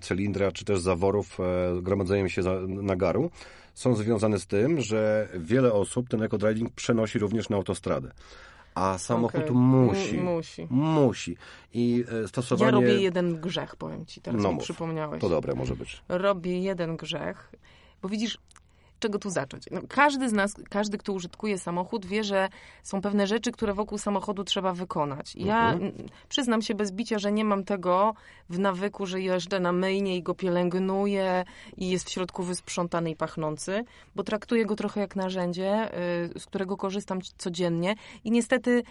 [0.00, 1.38] cylindra, czy też zaworów,
[1.82, 3.30] gromadzeniem się za, nagaru,
[3.74, 8.10] są związane z tym, że wiele osób ten eco-driving przenosi również na autostradę.
[8.74, 9.56] A samochód Okej.
[9.56, 10.18] musi.
[10.18, 10.66] Musi.
[10.70, 11.36] Musi.
[11.74, 12.66] I stosowanie...
[12.66, 14.64] Ja robię jeden grzech, powiem ci, teraz No mi mów.
[14.64, 15.20] przypomniałeś.
[15.20, 16.02] To dobre może być.
[16.08, 17.52] robię jeden grzech,
[18.02, 18.38] bo widzisz,
[18.98, 19.64] czego tu zacząć?
[19.70, 22.48] No, każdy z nas, każdy, kto użytkuje samochód, wie, że
[22.82, 25.36] są pewne rzeczy, które wokół samochodu trzeba wykonać.
[25.36, 25.92] Ja Mhm.
[26.28, 28.14] przyznam się bez bicia, że nie mam tego
[28.50, 31.44] w nawyku, że jeżdżę na myjnie i go pielęgnuję
[31.76, 33.84] i jest w środku wysprzątany i pachnący,
[34.16, 35.90] bo traktuję go trochę jak narzędzie,
[36.34, 38.82] y, z którego korzystam codziennie i niestety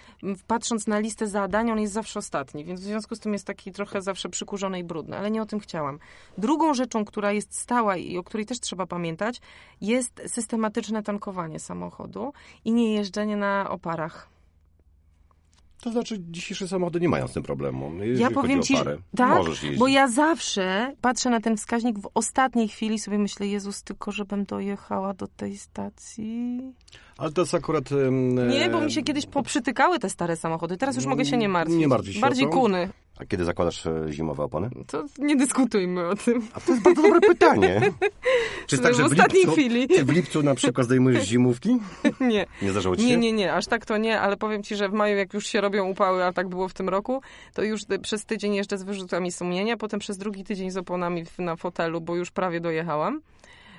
[0.47, 3.71] patrząc na listę zadań, on jest zawsze ostatni, więc w związku z tym jest taki
[3.71, 5.99] trochę zawsze przykurzony i brudny, ale nie o tym chciałam.
[6.37, 9.41] Drugą rzeczą, która jest stała i o której też trzeba pamiętać,
[9.81, 9.96] jest
[10.27, 12.33] systematyczne tankowanie samochodu
[12.65, 14.37] i nie jeżdżenie na oparach.
[15.81, 17.91] To znaczy, dzisiejsze samochody nie mają z tym problemu.
[18.15, 19.41] Ja powiem ci, parę, tak,
[19.77, 24.45] bo ja zawsze patrzę na ten wskaźnik w ostatniej chwili sobie myślę, Jezus, tylko żebym
[24.45, 26.61] dojechała do tej stacji.
[27.17, 27.91] Ale to jest akurat...
[27.91, 30.77] em, Nie, bo mi się kiedyś poprzytykały te stare samochody.
[30.77, 31.79] Teraz już mogę się nie martwić.
[31.79, 32.89] Nie martw się Bardziej kuny.
[33.19, 34.69] A kiedy zakładasz e, zimowe opony?
[34.87, 36.47] To nie dyskutujmy o tym.
[36.53, 37.81] A to jest bardzo dobre pytanie.
[38.67, 39.87] Czy jest tak, W że w ostatniej lipcu, chwili.
[39.87, 41.77] Ty w lipcu na przykład zdejmujesz zimówki?
[42.19, 42.45] nie.
[42.61, 43.07] Nie zdarzało ci się?
[43.07, 45.47] Nie, nie, nie, aż tak to nie, ale powiem ci, że w maju, jak już
[45.47, 47.21] się robią upały, a tak było w tym roku,
[47.53, 51.23] to już y, przez tydzień jeżdżę z wyrzutami sumienia, potem przez drugi tydzień z oponami
[51.37, 53.21] na fotelu, bo już prawie dojechałam.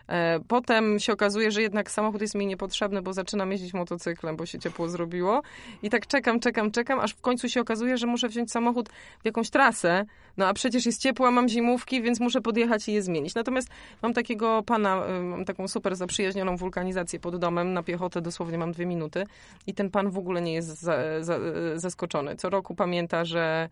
[0.08, 4.46] E, Potem się okazuje, że jednak samochód jest mi niepotrzebny, bo zaczynam jeździć motocyklem, bo
[4.46, 5.42] się ciepło zrobiło.
[5.82, 8.88] I tak czekam, czekam, czekam, aż w końcu się okazuje, że muszę wziąć samochód
[9.22, 10.04] w jakąś trasę.
[10.36, 13.34] No a przecież jest ciepło, mam zimówki, więc muszę podjechać i je zmienić.
[13.34, 13.68] Natomiast
[14.02, 17.72] mam takiego pana, y, mam taką super zaprzyjaźnioną wulkanizację pod domem.
[17.72, 19.24] Na piechotę dosłownie mam dwie minuty.
[19.66, 21.38] I ten pan w ogóle nie jest za, za,
[21.74, 22.36] zaskoczony.
[22.36, 23.68] Co roku pamięta, że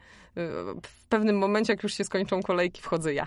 [0.82, 3.26] w pewnym momencie, jak już się skończą kolejki, wchodzę ja.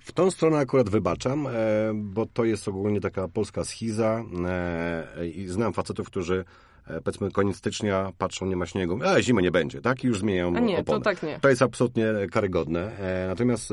[0.00, 1.50] W tą stronę akurat wybaczam, e,
[1.94, 6.44] bo to jest ogólnie taka polska schiza e, i znam facetów, którzy
[6.86, 10.04] e, powiedzmy koniec stycznia patrzą, nie ma śniegu, a zimy nie będzie, tak?
[10.04, 11.38] I już zmieniają A nie, to tak nie.
[11.40, 12.92] To jest absolutnie karygodne.
[13.28, 13.72] Natomiast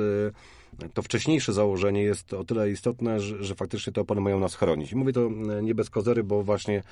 [0.94, 4.92] to wcześniejsze założenie jest o tyle istotne, że, że faktycznie te opony mają nas chronić.
[4.92, 5.30] I mówię to
[5.62, 6.84] nie bez kozery, bo właśnie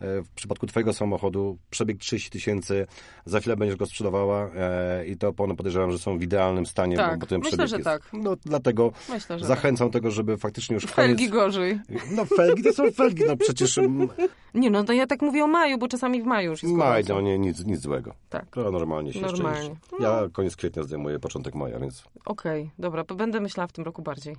[0.00, 2.86] w przypadku Twojego samochodu przebieg 30 tysięcy,
[3.24, 6.96] za chwilę będziesz go sprzedawała e, i te opony podejrzewam, że są w idealnym stanie,
[6.96, 7.84] Tak, bo, bo ten myślę, przebieg że jest.
[7.84, 8.02] tak.
[8.12, 11.32] No dlatego Myślę, że zachęcam do tego, żeby faktycznie już Felgi koniec...
[11.32, 11.80] gorzej.
[12.16, 13.80] No felgi to są felgi, no przecież
[14.54, 17.04] Nie, no to ja tak mówię o maju, bo czasami w maju już jest maj,
[17.08, 18.14] no nie, nic, nic złego.
[18.28, 18.46] Tak.
[18.50, 19.68] To normalnie się jeszcze Normalnie.
[19.68, 19.76] jeździ.
[20.00, 24.02] Ja koniec kwietnia zdejmuję początek maja, więc Okej, dobra, to będę myślała w tym roku
[24.02, 24.36] bardziej.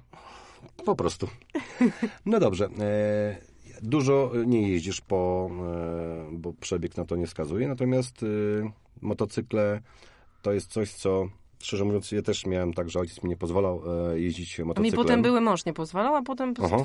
[0.85, 1.27] Po prostu.
[2.25, 2.65] No dobrze.
[2.79, 5.49] E, dużo nie jeździsz, po,
[6.31, 8.25] e, bo przebieg na to nie wskazuje, natomiast e,
[9.01, 9.81] motocykle
[10.41, 11.29] to jest coś, co
[11.59, 14.67] szczerze mówiąc, ja też miałem tak, że ojciec mi nie pozwalał e, jeździć A mi
[14.67, 15.03] motocyklem.
[15.03, 16.77] potem były mąż nie pozwalał, a potem Aha.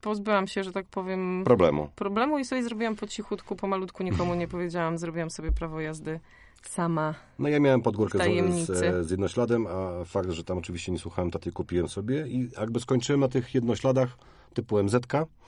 [0.00, 1.88] pozbyłam się, że tak powiem, Problemu.
[1.96, 6.20] problemu i sobie zrobiłam po cichutku, pomalutku, nikomu nie powiedziałam, zrobiłam sobie prawo jazdy
[6.62, 7.14] sama.
[7.38, 11.30] No ja miałem podgórkę z, z, z jednośladem, a fakt, że tam oczywiście nie słuchałem
[11.30, 14.18] taty, kupiłem sobie i jakby skończyłem na tych jednośladach
[14.54, 14.94] typu MZ,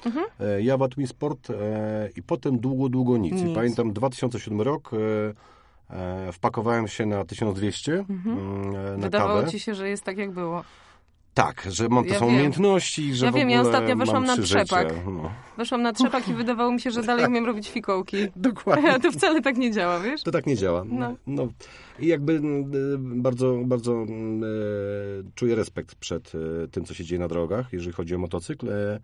[0.06, 0.26] Mhm.
[0.40, 3.40] e, Jawa Twin Sport e, i potem długo, długo nic.
[3.40, 3.54] I Nic.
[3.54, 4.96] pamiętam 2007 rok, e,
[6.32, 9.00] wpakowałem się na 1200 mm, e, na Mhm.
[9.00, 9.50] Wydawało kawę.
[9.50, 10.64] ci się, że jest tak, jak było.
[11.34, 12.34] Tak, że mam to Ja są wiem.
[12.34, 14.94] umiejętności, że Ja w wiem, ja ostatnio weszłam na trzepak.
[15.06, 15.30] No.
[15.56, 18.16] Weszłam na trzepak i wydawało mi się, że dalej umiem robić fikołki.
[18.36, 18.98] Dokładnie.
[19.02, 20.22] To wcale tak nie działa, wiesz?
[20.22, 20.82] To tak nie działa.
[20.86, 21.16] No.
[21.26, 21.48] No.
[21.98, 24.46] I jakby mm, y, bardzo, bardzo mm, e,
[25.34, 26.32] czuję respekt przed
[26.64, 28.68] e, tym, co się dzieje na drogach, jeżeli chodzi o motocykl.
[28.68, 29.00] E,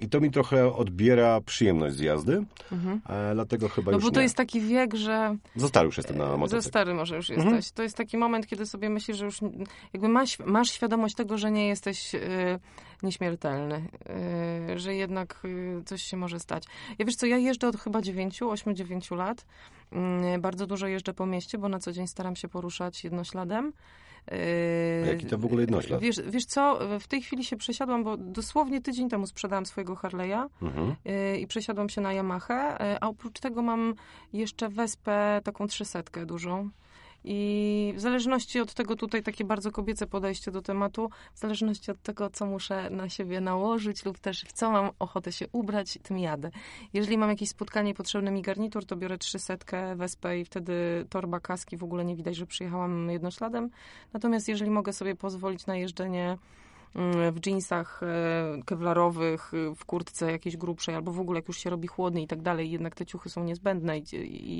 [0.00, 2.44] I to mi trochę odbiera przyjemność z jazdy,
[3.08, 3.92] e, dlatego chyba Mhm.
[3.92, 4.22] No już bo to nie.
[4.24, 6.68] jest taki wiek, że Za stary już jestem na za motocyklu.
[6.68, 7.56] stary może już Mhm.
[7.56, 7.72] jesteś.
[7.72, 9.38] To jest taki moment, kiedy sobie myślisz, że już
[9.92, 12.20] jakby masz, masz świadomość tego, że nie jesteś y,
[13.02, 13.88] nieśmiertelny,
[14.74, 16.64] y, że jednak y, coś się może stać.
[16.98, 19.46] Ja wiesz co, ja jeżdżę od chyba 9, 8-9 lat.
[20.34, 23.72] Y, bardzo dużo jeżdżę po mieście, bo na co dzień staram się poruszać jednośladem.
[24.32, 26.00] A jaki to w ogóle jednoślad?
[26.00, 30.48] Wiesz, wiesz co, w tej chwili się przesiadłam, bo dosłownie tydzień temu sprzedałam swojego Harley'a
[30.62, 30.94] Mhm.
[31.34, 33.94] y, i przesiadłam się na Yamaha, y, a oprócz tego mam
[34.32, 36.70] jeszcze Wespę, taką trzysetkę dużą.
[37.28, 42.02] I w zależności od tego, tutaj takie bardzo kobiece podejście do tematu, w zależności od
[42.02, 46.18] tego, co muszę na siebie nałożyć lub też w co mam ochotę się ubrać, tym
[46.18, 46.50] jadę.
[46.92, 51.40] Jeżeli mam jakieś spotkanie i potrzebny mi garnitur, to biorę trzysetkę, wespę i wtedy torba,
[51.40, 53.70] kaski, w ogóle nie widać, że przyjechałam jednośladem.
[54.12, 56.38] Natomiast jeżeli mogę sobie pozwolić na jeżdżenie
[57.32, 58.06] w jeansach e,
[58.64, 62.26] kewlarowych, e, w kurtce jakiejś grubszej, albo w ogóle jak już się robi chłodny i
[62.26, 64.04] tak dalej, jednak te ciuchy są niezbędne i,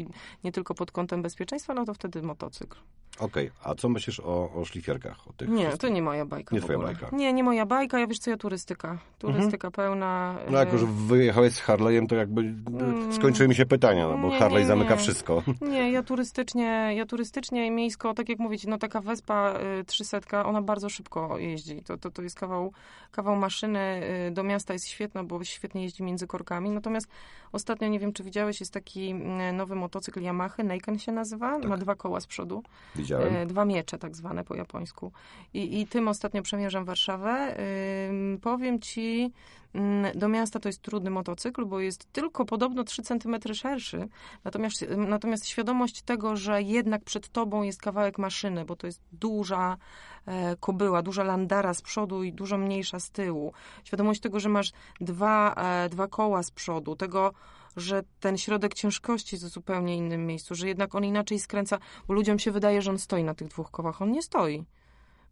[0.00, 0.06] i
[0.44, 2.78] nie tylko pod kątem bezpieczeństwa, no to wtedy motocykl.
[3.18, 5.28] Okej, a co myślisz o, o szlifierkach?
[5.28, 5.80] O tych Nie, wszystkich?
[5.80, 7.08] to nie moja bajka Nie twoja bajka.
[7.12, 8.98] Nie, nie moja bajka, ja wiesz co, ja turystyka.
[9.18, 10.36] Turystyka pełna.
[10.50, 13.12] No jak e, już wyjechałeś z Harley'em, to jakby Mm.
[13.12, 14.96] skończyły mi się pytania, no bo Nie, Harley nie, zamyka nie.
[14.96, 15.42] wszystko.
[15.60, 20.44] Nie, ja turystycznie, ja turystycznie i miejsko, tak jak mówić, no taka Vespa y, 300,
[20.44, 21.82] ona bardzo szybko jeździ.
[21.82, 22.72] To, to, to jest kawał,
[23.12, 24.00] kawał maszyny.
[24.28, 26.70] y, Do miasta jest świetna, bo świetnie jeździ między korkami.
[26.70, 27.08] Natomiast
[27.52, 29.10] ostatnio, nie wiem czy widziałeś, jest taki
[29.50, 32.62] y, nowy motocykl Yamaha, Neiken się nazywa, ma dwa koła z przodu.
[32.96, 33.36] Widziałem.
[33.36, 35.12] E, Dwa miecze tak zwane po japońsku.
[35.54, 37.56] I, i tym ostatnio przemierzam Warszawę.
[38.08, 39.32] Ym, powiem ci,
[39.74, 44.08] mm, do miasta to jest trudny motocykl, bo jest tylko podobno 3 cm szerszy.
[44.44, 49.76] Natomiast, natomiast świadomość tego, że jednak przed tobą jest kawałek maszyny, bo to jest duża
[50.60, 53.52] kobyła, duża landara z przodu i dużo mniejsza z tyłu.
[53.84, 57.32] Świadomość tego, że masz dwa, e, dwa koła z przodu, tego,
[57.76, 62.14] że ten środek ciężkości jest w zupełnie innym miejscu, że jednak on inaczej skręca, bo
[62.14, 64.02] ludziom się wydaje, że on stoi na tych dwóch kołach.
[64.02, 64.64] On nie stoi.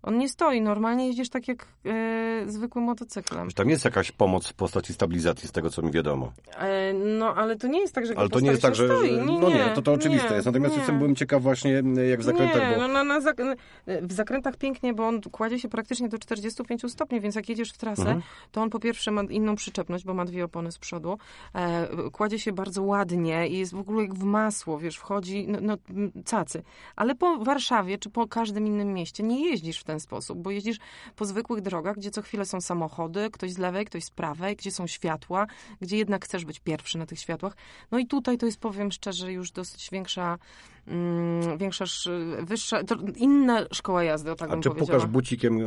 [0.06, 0.60] On nie stoi.
[0.60, 3.50] Normalnie jeździsz tak jak e, zwykłym motocyklem.
[3.50, 6.32] Tam jest jakaś pomoc w postaci stabilizacji, z tego co mi wiadomo.
[6.58, 8.86] E, no, ale to nie jest tak, że Ale to nie jest tak, że...
[8.86, 9.16] stoi.
[9.16, 10.46] no nie, to to oczywiste nie, jest.
[10.46, 10.78] Natomiast nie.
[10.78, 12.82] jestem, byłem ciekaw właśnie, jak w zakrętach, nie, bo...
[12.82, 13.36] no na, na zak
[13.86, 17.78] w zakrętach pięknie, bo on kładzie się praktycznie do 45 stopni, więc jak jedziesz w
[17.78, 18.22] trasę, Mhm.
[18.52, 21.18] to on po pierwsze ma inną przyczepność, bo ma dwie opony z przodu.
[21.54, 25.58] E, kładzie się bardzo ładnie i jest w ogóle jak w masło, wiesz, wchodzi, no,
[25.62, 25.76] no
[26.24, 26.62] cacy.
[26.96, 30.76] Ale po Warszawie, czy po każdym innym mieście nie jeździsz w ten sposób, bo jeździsz
[31.16, 34.70] po zwykłych drogach, gdzie co chwilę są samochody, ktoś z lewej, ktoś z prawej, gdzie
[34.70, 35.46] są światła,
[35.80, 37.57] gdzie jednak chcesz być pierwszy na tych światłach.
[37.90, 40.38] No i tutaj to jest, powiem szczerze, już dosyć większa,
[40.88, 42.80] mm, większa, sz- wyższa,
[43.16, 44.98] inna szkoła jazdy, o tak A bym czy powiedziała.
[44.98, 45.59] pukasz bucikiem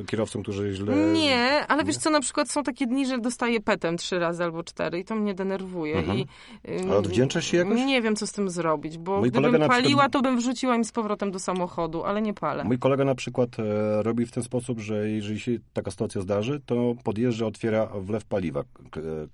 [0.00, 0.96] y, kierowcom, którzy źle...
[0.96, 4.62] Nie, ale wiesz co, na przykład są takie dni, że dostaję petem trzy razy albo
[4.64, 5.96] cztery i to mnie denerwuje.
[5.96, 6.18] Mhm.
[6.18, 6.26] I,
[6.68, 7.80] ym, Ale odwdzięczasz się jakoś?
[7.80, 10.84] Nie wiem, co z tym zrobić, bo Mój gdybym paliła, przykład- to bym wrzuciła im
[10.84, 12.64] z powrotem do samochodu, ale nie palę.
[12.64, 16.60] Mój kolega na przykład e, robi w ten sposób, że jeżeli się taka sytuacja zdarzy,
[16.66, 18.62] to podjeżdża, otwiera wlew paliwa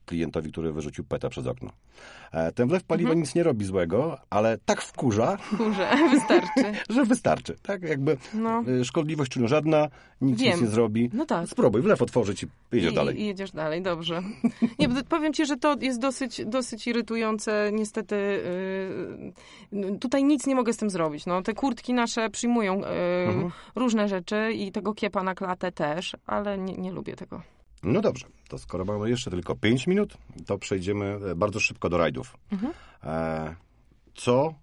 [0.07, 1.71] klientowi, który wyrzucił peta przez okno.
[2.33, 3.21] E, ten wlew paliwa Mhm.
[3.21, 6.65] nic nie robi złego, ale tak wkurza, Kurze, wystarczy.
[6.95, 7.57] że wystarczy.
[7.63, 8.65] Tak jakby No.
[8.81, 9.89] e, szkodliwość czynu żadna,
[10.21, 11.11] nic nic nie zrobi.
[11.13, 11.49] No tak.
[11.49, 13.21] Spróbuj wlew otworzyć i jedziesz I, dalej.
[13.21, 14.23] I jedziesz dalej, dobrze.
[14.79, 17.71] Nie, powiem ci, że to jest dosyć, dosyć irytujące.
[17.73, 18.17] Niestety
[19.73, 21.27] yy, tutaj nic nie mogę z tym zrobić.
[21.27, 22.87] No, te kurtki nasze przyjmują yy,
[23.31, 23.51] Mhm.
[23.75, 27.43] różne rzeczy i tego kiepa na klatę też, ale nie, nie lubię tego.
[27.83, 31.99] No dobrze, to skoro mamy jeszcze tylko 5 minut, to przejdziemy e, bardzo szybko do
[31.99, 32.37] rajdów.
[32.53, 32.73] Mhm.
[33.05, 33.57] E,
[34.15, 34.55] co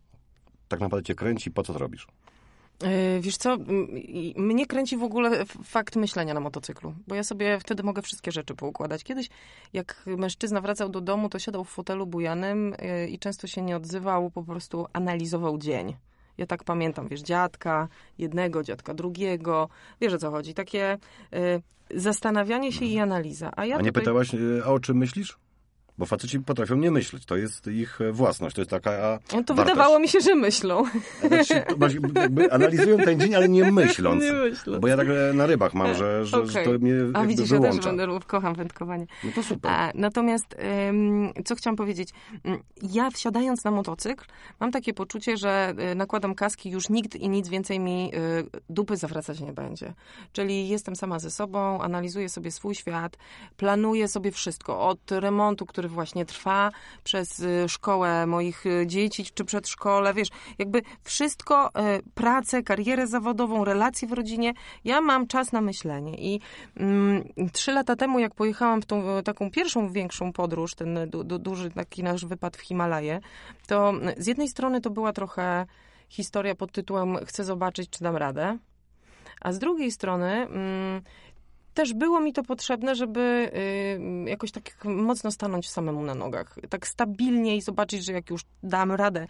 [0.67, 2.08] tak naprawdę cię kręci, po co to robisz?
[2.84, 3.58] Yy, Wiesz co,
[4.36, 8.56] mnie kręci w ogóle fakt myślenia na motocyklu, bo ja sobie wtedy mogę wszystkie rzeczy
[8.56, 9.04] poukładać.
[9.04, 9.30] Kiedyś,
[9.73, 12.76] jak mężczyzna wracał do domu, to siadał w fotelu bujanym
[13.10, 15.95] i często się nie odzywał, po prostu analizował dzień.
[16.38, 19.69] Ja tak pamiętam, wiesz, dziadka jednego, dziadka drugiego,
[20.02, 20.97] wiesz o co chodzi, takie
[21.32, 23.52] yy, zastanawianie się i analiza.
[23.56, 24.02] A ja A nie tutaj...
[24.02, 25.38] pytałaś, a o czym myślisz?
[25.97, 27.25] Bo faceci potrafią nie myśleć.
[27.25, 28.55] To jest ich e, własność.
[28.55, 29.57] To jest taka a, No to wartość.
[29.60, 30.83] wydawało mi się, że myślą.
[31.27, 31.63] Znaczy,
[32.15, 34.23] jakby analizują ten dzień, ale nie myśląc.
[34.23, 34.81] Nie myśląc.
[34.81, 36.65] Bo ja tak e, na rybach mam, że, że, że Okej.
[36.65, 37.77] to mnie A widzisz, ja wyłącza.
[37.77, 39.05] też będę, kocham wędkowanie.
[39.23, 39.71] No to super.
[39.71, 40.55] A, natomiast
[40.89, 42.10] ym, co chciałam powiedzieć?
[42.47, 44.25] Ym, Ja wsiadając na motocykl
[44.60, 48.19] mam takie poczucie, że nakładam kaski, już nikt i nic więcej mi y,
[48.69, 49.93] dupy zawracać nie będzie.
[50.33, 53.17] Czyli jestem sama ze sobą, analizuję sobie swój świat,
[53.57, 54.88] planuję sobie wszystko.
[54.88, 56.71] Od remontu, który właśnie trwa
[57.04, 60.28] przez y, szkołę moich y, dzieci, czy przedszkole, wiesz,
[60.60, 61.71] jakby wszystko, y,
[62.13, 64.54] pracę, karierę zawodową, relacje w rodzinie,
[64.86, 66.41] ja mam czas na myślenie i
[66.78, 67.23] mm,
[67.54, 71.71] trzy lata temu, jak pojechałam w tą taką pierwszą większą podróż, ten du, du, duży
[71.71, 73.19] taki nasz wypad w Himalaje,
[73.67, 75.66] to z jednej strony to była trochę
[76.09, 78.57] historia pod tytułem Chcę zobaczyć, czy dam radę.
[79.41, 81.01] A z drugiej strony mm,
[81.78, 83.51] też było mi to potrzebne, żeby
[84.25, 86.55] y, jakoś tak mocno stanąć samemu na nogach.
[86.69, 89.28] Tak stabilnie i zobaczyć, że jak już dam radę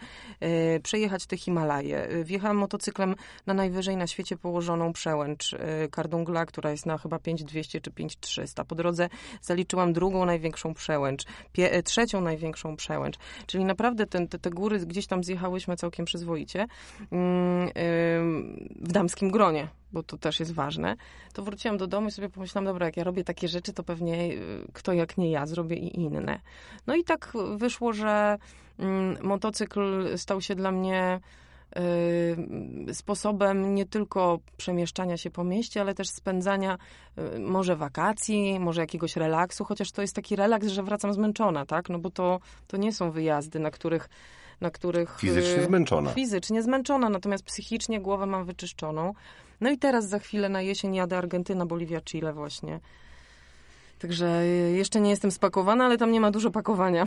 [0.76, 2.10] y, przejechać te Himalaje.
[2.10, 3.14] Y, wjechałam motocyklem
[3.46, 5.56] na najwyżej na świecie położoną przełęcz
[5.90, 8.64] Kardungla, która jest na chyba 5200 czy 5300.
[8.64, 9.08] Po drodze
[9.42, 11.24] zaliczyłam drugą największą przełęcz,
[11.84, 13.16] trzecią największą przełęcz.
[13.46, 16.66] Czyli naprawdę ten, te, te góry gdzieś tam zjechałyśmy całkiem przyzwoicie
[17.10, 17.70] mm,
[18.80, 20.96] w damskim gronie bo to też jest ważne,
[21.32, 24.32] to wróciłam do domu i sobie pomyślałam, dobra, jak ja robię takie rzeczy, to pewnie
[24.32, 26.40] y, kto jak nie ja zrobię i inne.
[26.86, 28.38] No i tak wyszło, że
[28.78, 31.20] mm, motocykl stał się dla mnie
[32.88, 36.78] y, sposobem nie tylko przemieszczania się po mieście, ale też spędzania
[37.36, 41.88] y, może wakacji, może jakiegoś relaksu, chociaż to jest taki relaks, że wracam zmęczona, tak?
[41.88, 44.08] No bo to, to nie są wyjazdy, na których
[44.60, 45.18] na których...
[45.20, 46.10] Fizycznie zmęczona.
[46.10, 49.14] Fizycznie zmęczona, natomiast psychicznie głowę mam wyczyszczoną.
[49.60, 52.80] No i teraz za chwilę na jesień jadę Argentyna, Boliwia, Chile właśnie.
[53.98, 57.06] Także jeszcze nie jestem spakowana, ale tam nie ma dużo pakowania.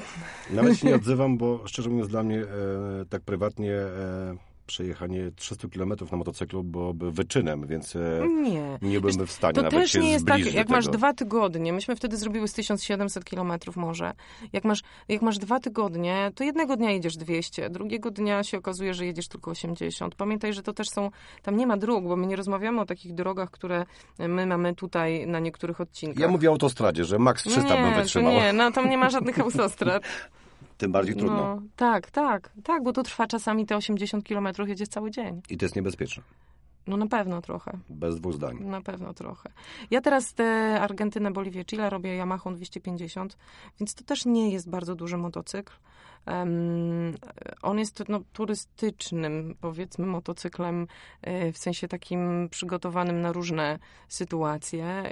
[0.49, 2.45] Nawet się nie odzywam, bo szczerze mówiąc dla mnie e,
[3.09, 9.28] tak prywatnie e, przejechanie 300 km na motocyklu byłoby wyczynem, więc e, nie, nie byłbym
[9.28, 10.74] w stanie to nawet też się nie jest tak, jak tego.
[10.74, 14.13] masz dwa tygodnie, myśmy wtedy zrobiły z 1700 km może,
[14.53, 18.93] jak masz, jak masz dwa tygodnie, to jednego dnia jedziesz 200, drugiego dnia się okazuje,
[18.93, 20.15] że jedziesz tylko 80.
[20.15, 21.11] Pamiętaj, że to też są,
[21.41, 23.86] tam nie ma dróg, bo my nie rozmawiamy o takich drogach, które
[24.19, 26.22] my mamy tutaj na niektórych odcinkach.
[26.22, 28.34] Ja mówię o autostradzie, że maks 300 nie, bym wytrzymał.
[28.34, 30.03] Nie, no tam nie ma żadnych autostrad.
[30.82, 31.38] Tym bardziej trudno.
[31.38, 35.41] No, tak, tak, tak, bo to trwa czasami te 80 km, jedzie cały dzień.
[35.49, 36.23] I to jest niebezpieczne.
[36.88, 37.77] No na pewno trochę.
[37.89, 38.59] Bez dwóch zdań.
[38.59, 39.49] Na pewno trochę.
[39.91, 43.38] Ja teraz te Argentynę, Boliwię, Chile robię Yamaha 250,
[43.79, 45.73] więc to też nie jest bardzo duży motocykl.
[46.27, 47.13] Um,
[47.61, 50.88] on jest no, turystycznym, powiedzmy, motocyklem,
[51.27, 55.03] y, w sensie takim przygotowanym na różne sytuacje.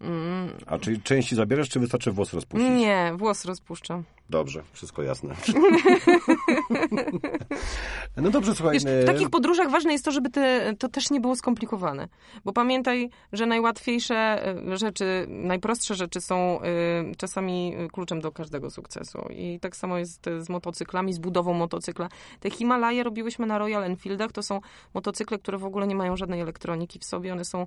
[0.00, 0.50] Mm.
[0.66, 2.70] A czy części zabierasz, czy wystarczy włos rozpuścić?
[2.70, 4.04] Nie, włos rozpuszczam.
[4.30, 5.34] Dobrze, wszystko jasne.
[8.16, 8.74] no dobrze, słuchaj.
[8.74, 12.08] Wiesz, w takich podróżach ważne jest to, żeby te, to też nie było skomplikowane.
[12.44, 19.18] Bo pamiętaj, że najłatwiejsze e, rzeczy, najprostsze rzeczy są y, czasami kluczem do każdego sukcesu.
[19.30, 22.08] I tak samo jest z motocyklami, z budową motocykla.
[22.40, 24.32] Te Himalaje robiłyśmy na Royal Enfieldach.
[24.32, 24.60] To są
[24.94, 27.32] motocykle, które w ogóle nie mają żadnej elektroniki w sobie.
[27.32, 27.66] One są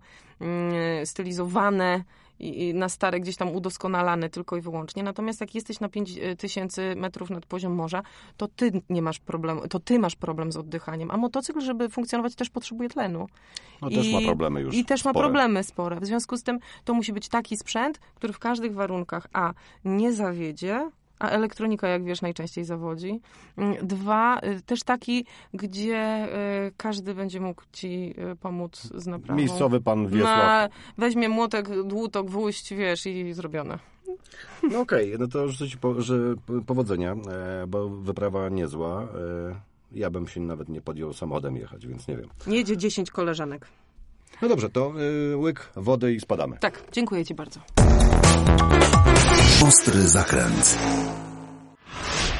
[1.01, 2.03] y, stylizowane
[2.39, 5.03] i, na stare gdzieś tam udoskonalane tylko i wyłącznie.
[5.03, 8.03] Natomiast jak jesteś na 5000 metrów nad poziom morza,
[8.37, 11.11] to ty nie masz problemu, to ty masz problem z oddychaniem.
[11.11, 13.27] A motocykl, żeby funkcjonować, też potrzebuje tlenu.
[13.81, 14.75] No I, też ma problemy już.
[14.75, 15.13] I też spore.
[15.13, 15.99] ma problemy spore.
[15.99, 19.53] W związku z tym to musi być taki sprzęt, który w każdych warunkach A
[19.85, 20.89] nie zawiedzie,
[21.23, 23.21] a elektronika, jak wiesz, najczęściej zawodzi.
[23.57, 26.27] Mm, dwa, y, też taki, gdzie
[26.67, 29.37] y, każdy będzie mógł ci y, pomóc z naprawą.
[29.39, 30.37] Miejscowy pan Wiesław.
[30.37, 33.79] Na, weźmie młotek, dłutok, gwóźdź, wiesz, i zrobione.
[34.63, 35.17] No okej, okay.
[35.19, 36.15] no to życzę ci po, że
[36.65, 39.01] powodzenia, e, bo wyprawa niezła.
[39.01, 39.07] E,
[39.91, 42.29] ja bym się nawet nie podjął samochodem jechać, więc nie wiem.
[42.47, 43.67] Jedzie 10 koleżanek.
[44.41, 44.93] No dobrze, to
[45.35, 46.57] łyk wody i spadamy.
[46.59, 47.59] Tak, dziękuję ci bardzo.
[49.67, 50.77] Ostry zakręt.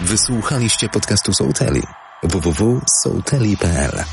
[0.02, 1.82] Wysłuchaliście podcastu Sołteli.
[2.24, 4.04] www.sołteli.pl